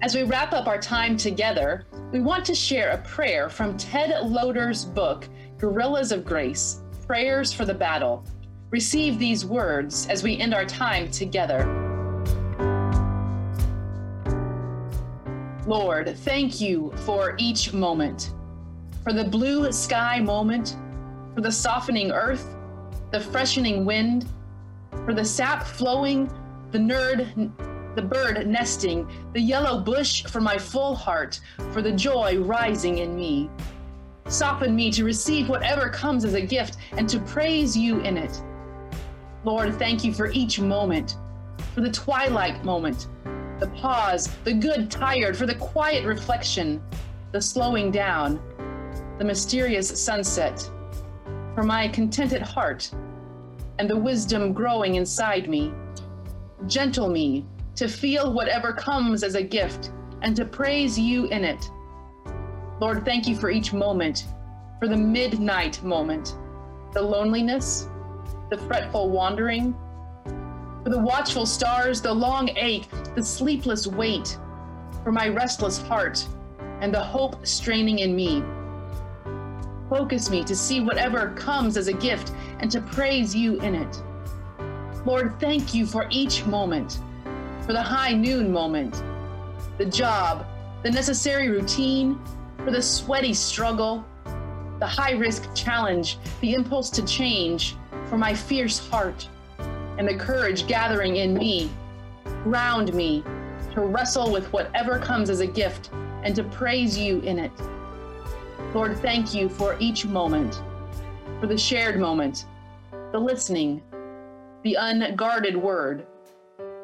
As 0.00 0.14
we 0.14 0.22
wrap 0.22 0.54
up 0.54 0.66
our 0.66 0.78
time 0.78 1.18
together, 1.18 1.84
we 2.12 2.20
want 2.20 2.44
to 2.44 2.54
share 2.54 2.90
a 2.90 2.98
prayer 2.98 3.48
from 3.48 3.74
Ted 3.78 4.10
Loder's 4.30 4.84
book, 4.84 5.26
Guerrillas 5.56 6.12
of 6.12 6.26
Grace 6.26 6.82
Prayers 7.06 7.54
for 7.54 7.64
the 7.64 7.72
Battle 7.72 8.22
receive 8.70 9.18
these 9.18 9.46
words 9.46 10.06
as 10.08 10.22
we 10.22 10.38
end 10.38 10.52
our 10.52 10.66
time 10.66 11.10
together. 11.10 11.64
Lord, 15.66 16.14
thank 16.18 16.60
you 16.60 16.92
for 17.06 17.34
each 17.38 17.72
moment, 17.72 18.30
for 19.02 19.14
the 19.14 19.24
blue 19.24 19.72
sky 19.72 20.20
moment, 20.20 20.76
for 21.34 21.40
the 21.40 21.52
softening 21.52 22.12
earth, 22.12 22.56
the 23.10 23.20
freshening 23.20 23.86
wind, 23.86 24.26
for 25.06 25.14
the 25.14 25.24
sap 25.24 25.66
flowing, 25.66 26.30
the 26.72 26.78
nerd, 26.78 27.52
the 27.94 28.02
bird 28.02 28.46
nesting, 28.46 29.08
the 29.32 29.40
yellow 29.40 29.80
bush 29.80 30.24
for 30.24 30.40
my 30.40 30.56
full 30.58 30.94
heart, 30.94 31.40
for 31.72 31.82
the 31.82 31.92
joy 31.92 32.38
rising 32.38 32.98
in 32.98 33.14
me. 33.14 33.50
Soften 34.28 34.74
me 34.74 34.90
to 34.92 35.04
receive 35.04 35.48
whatever 35.48 35.88
comes 35.88 36.24
as 36.24 36.34
a 36.34 36.40
gift 36.40 36.76
and 36.92 37.08
to 37.08 37.20
praise 37.20 37.76
you 37.76 38.00
in 38.00 38.16
it. 38.16 38.42
Lord, 39.44 39.78
thank 39.78 40.04
you 40.04 40.12
for 40.12 40.30
each 40.30 40.60
moment, 40.60 41.16
for 41.74 41.80
the 41.80 41.90
twilight 41.90 42.64
moment, 42.64 43.08
the 43.58 43.68
pause, 43.68 44.28
the 44.44 44.54
good 44.54 44.90
tired, 44.90 45.36
for 45.36 45.46
the 45.46 45.54
quiet 45.56 46.04
reflection, 46.04 46.82
the 47.32 47.40
slowing 47.40 47.90
down, 47.90 48.40
the 49.18 49.24
mysterious 49.24 49.88
sunset, 50.02 50.68
for 51.54 51.62
my 51.62 51.88
contented 51.88 52.42
heart 52.42 52.90
and 53.78 53.88
the 53.88 53.96
wisdom 53.96 54.52
growing 54.52 54.94
inside 54.94 55.48
me. 55.48 55.72
Gentle 56.66 57.08
me 57.08 57.44
to 57.76 57.88
feel 57.88 58.32
whatever 58.32 58.72
comes 58.72 59.22
as 59.22 59.34
a 59.34 59.42
gift 59.42 59.92
and 60.22 60.36
to 60.36 60.44
praise 60.44 60.98
you 60.98 61.26
in 61.26 61.44
it. 61.44 61.70
Lord, 62.80 63.04
thank 63.04 63.26
you 63.26 63.36
for 63.36 63.50
each 63.50 63.72
moment, 63.72 64.26
for 64.78 64.88
the 64.88 64.96
midnight 64.96 65.82
moment, 65.82 66.36
the 66.92 67.02
loneliness, 67.02 67.88
the 68.50 68.58
fretful 68.58 69.10
wandering, 69.10 69.74
for 70.82 70.90
the 70.90 70.98
watchful 70.98 71.46
stars, 71.46 72.00
the 72.00 72.12
long 72.12 72.50
ache, 72.56 72.88
the 73.14 73.24
sleepless 73.24 73.86
wait, 73.86 74.36
for 75.04 75.12
my 75.12 75.28
restless 75.28 75.80
heart 75.80 76.26
and 76.80 76.92
the 76.92 77.02
hope 77.02 77.46
straining 77.46 78.00
in 78.00 78.14
me. 78.16 78.42
Focus 79.88 80.30
me 80.30 80.42
to 80.44 80.56
see 80.56 80.80
whatever 80.80 81.30
comes 81.34 81.76
as 81.76 81.86
a 81.86 81.92
gift 81.92 82.32
and 82.58 82.70
to 82.70 82.80
praise 82.80 83.34
you 83.34 83.60
in 83.60 83.74
it. 83.74 84.02
Lord, 85.06 85.38
thank 85.38 85.74
you 85.74 85.86
for 85.86 86.06
each 86.10 86.44
moment, 86.46 86.98
for 87.66 87.72
the 87.72 87.82
high 87.82 88.12
noon 88.12 88.52
moment, 88.52 89.02
the 89.78 89.84
job, 89.84 90.46
the 90.82 90.90
necessary 90.90 91.48
routine, 91.48 92.18
for 92.64 92.70
the 92.70 92.82
sweaty 92.82 93.32
struggle, 93.34 94.04
the 94.80 94.86
high 94.86 95.12
risk 95.12 95.54
challenge, 95.54 96.18
the 96.40 96.54
impulse 96.54 96.90
to 96.90 97.04
change, 97.06 97.76
for 98.06 98.18
my 98.18 98.34
fierce 98.34 98.78
heart 98.88 99.28
and 99.98 100.08
the 100.08 100.14
courage 100.14 100.66
gathering 100.66 101.16
in 101.16 101.34
me. 101.34 101.70
Ground 102.42 102.92
me 102.94 103.22
to 103.74 103.80
wrestle 103.80 104.32
with 104.32 104.52
whatever 104.52 104.98
comes 104.98 105.30
as 105.30 105.40
a 105.40 105.46
gift 105.46 105.90
and 106.24 106.34
to 106.34 106.42
praise 106.44 106.98
you 106.98 107.20
in 107.20 107.38
it. 107.38 107.52
Lord, 108.74 108.96
thank 108.98 109.34
you 109.34 109.48
for 109.48 109.76
each 109.78 110.04
moment, 110.04 110.62
for 111.40 111.46
the 111.46 111.56
shared 111.56 112.00
moment, 112.00 112.46
the 113.12 113.18
listening, 113.18 113.82
the 114.62 114.74
unguarded 114.74 115.56
word, 115.56 116.06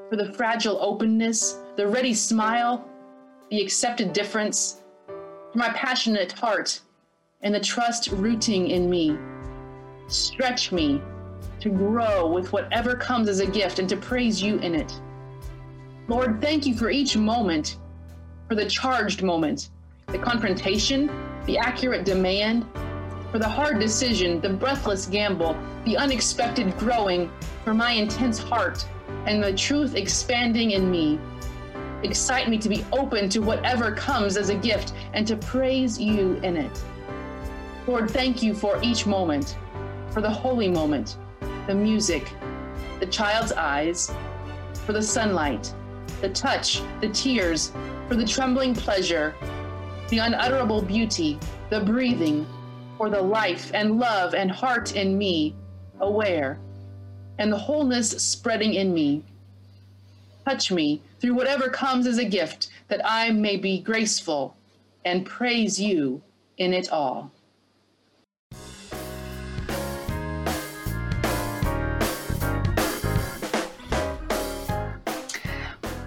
for 0.09 0.17
the 0.17 0.33
fragile 0.33 0.79
openness, 0.81 1.59
the 1.77 1.87
ready 1.87 2.15
smile, 2.15 2.89
the 3.51 3.61
accepted 3.61 4.13
difference, 4.13 4.83
for 5.07 5.59
my 5.59 5.69
passionate 5.71 6.33
heart 6.33 6.81
and 7.43 7.55
the 7.55 7.61
trust 7.61 8.09
rooting 8.13 8.69
in 8.69 8.89
me. 8.89 9.17
Stretch 10.09 10.73
me 10.73 11.03
to 11.61 11.69
grow 11.69 12.27
with 12.27 12.53
whatever 12.53 12.95
comes 12.95 13.29
as 13.29 13.41
a 13.41 13.47
gift 13.47 13.79
and 13.79 13.89
to 13.89 13.97
praise 13.97 14.43
you 14.43 14.59
in 14.59 14.75
it. 14.75 15.01
Lord, 16.09 16.41
thank 16.41 16.67
you 16.67 16.75
for 16.75 16.91
each 16.91 17.17
moment, 17.17 17.77
for 18.49 18.55
the 18.55 18.65
charged 18.65 19.23
moment, 19.23 19.71
the 20.07 20.19
confrontation, 20.19 21.11
the 21.45 21.59
accurate 21.59 22.05
demand, 22.05 22.65
for 23.31 23.39
the 23.39 23.49
hard 23.49 23.79
decision, 23.79 24.41
the 24.41 24.49
breathless 24.49 25.05
gamble, 25.05 25.55
the 25.85 25.99
unexpected 25.99 26.77
growing, 26.79 27.31
for 27.63 27.75
my 27.75 27.93
intense 27.93 28.39
heart 28.39 28.87
and 29.27 29.43
the 29.43 29.53
truth 29.53 29.95
expanding 29.95 30.73
in 30.73 30.91
me. 30.91 31.19
Excite 32.03 32.49
me 32.49 32.59
to 32.59 32.69
be 32.69 32.85
open 32.93 33.29
to 33.29 33.41
whatever 33.41 33.93
comes 33.93 34.37
as 34.37 34.51
a 34.51 34.55
gift 34.55 34.93
and 35.13 35.27
to 35.27 35.37
praise 35.37 35.99
you 35.99 36.35
in 36.43 36.57
it. 36.57 36.83
Lord, 37.87 38.11
thank 38.11 38.43
you 38.43 38.55
for 38.55 38.79
each 38.83 39.07
moment, 39.07 39.57
for 40.11 40.21
the 40.21 40.31
holy 40.31 40.69
moment, 40.69 41.17
the 41.67 41.75
music, 41.75 42.33
the 43.01 43.07
child's 43.07 43.53
eyes, 43.53 44.13
for 44.85 44.93
the 44.93 45.03
sunlight, 45.03 45.73
the 46.21 46.29
touch, 46.29 46.83
the 47.01 47.09
tears, 47.09 47.73
for 48.07 48.15
the 48.15 48.27
trembling 48.27 48.75
pleasure, 48.75 49.35
the 50.09 50.19
unutterable 50.19 50.83
beauty, 50.83 51.39
the 51.71 51.81
breathing, 51.81 52.47
for 52.97 53.11
the 53.11 53.21
life 53.21 53.71
and 53.75 53.99
love 53.99 54.35
and 54.35 54.51
heart 54.51 54.97
in 54.97 55.17
me, 55.17 55.55
aware, 56.01 56.59
and 57.39 57.53
the 57.53 57.59
wholeness 57.59 58.11
spreading 58.11 58.75
in 58.75 58.93
me. 58.93 59.23
Touch 60.45 60.71
me 60.71 61.01
through 61.21 61.35
whatever 61.35 61.69
comes 61.69 62.07
as 62.07 62.19
a 62.19 62.25
gift, 62.25 62.71
that 62.89 63.01
I 63.05 63.31
may 63.31 63.57
be 63.57 63.81
graceful 63.81 64.57
and 65.05 65.25
praise 65.25 65.81
you 65.81 66.23
in 66.57 66.73
it 66.73 66.91
all. 66.91 67.31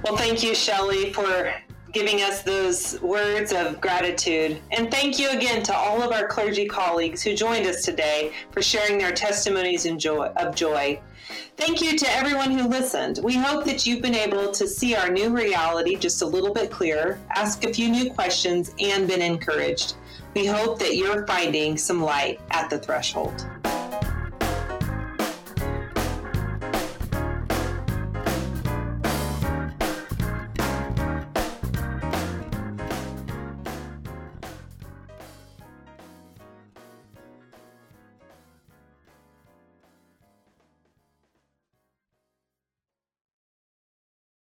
Well, 0.04 0.18
thank 0.18 0.44
you, 0.44 0.54
Shelley, 0.54 1.14
for 1.14 1.54
giving 1.94 2.22
us 2.22 2.42
those 2.42 3.00
words 3.02 3.54
of 3.54 3.80
gratitude. 3.82 4.62
And 4.72 4.90
thank 4.90 5.20
you 5.20 5.30
again 5.30 5.62
to 5.64 5.76
all 5.76 6.02
of 6.02 6.12
our 6.12 6.28
clergy 6.28 6.68
colleagues 6.68 7.22
who 7.22 7.36
joined 7.36 7.68
us 7.68 7.84
today 7.84 8.34
for 8.52 8.62
sharing 8.62 8.98
their 8.98 9.12
testimonies 9.12 9.86
joy, 10.00 10.28
of 10.38 10.56
joy. 10.56 11.00
Thank 11.58 11.82
you 11.82 11.98
to 11.98 12.12
everyone 12.12 12.52
who 12.52 12.68
listened. 12.68 13.20
We 13.24 13.36
hope 13.36 13.66
that 13.66 13.86
you've 13.86 14.02
been 14.02 14.16
able 14.16 14.52
to 14.52 14.68
see 14.68 14.96
our 14.96 15.10
new 15.10 15.30
reality 15.30 15.96
just 15.96 16.22
a 16.22 16.26
little 16.26 16.54
bit 16.54 16.72
clearer, 16.72 17.20
ask 17.36 17.64
a 17.64 17.74
few 17.74 17.90
new 17.90 18.12
questions, 18.12 18.74
and 18.80 19.08
been 19.08 19.22
encouraged. 19.22 19.96
We 20.34 20.46
hope 20.46 20.80
that 20.80 20.96
you're 20.96 21.28
finding 21.28 21.78
some 21.78 22.02
light 22.02 22.40
at 22.52 22.70
the 22.70 22.80
threshold. 22.80 23.46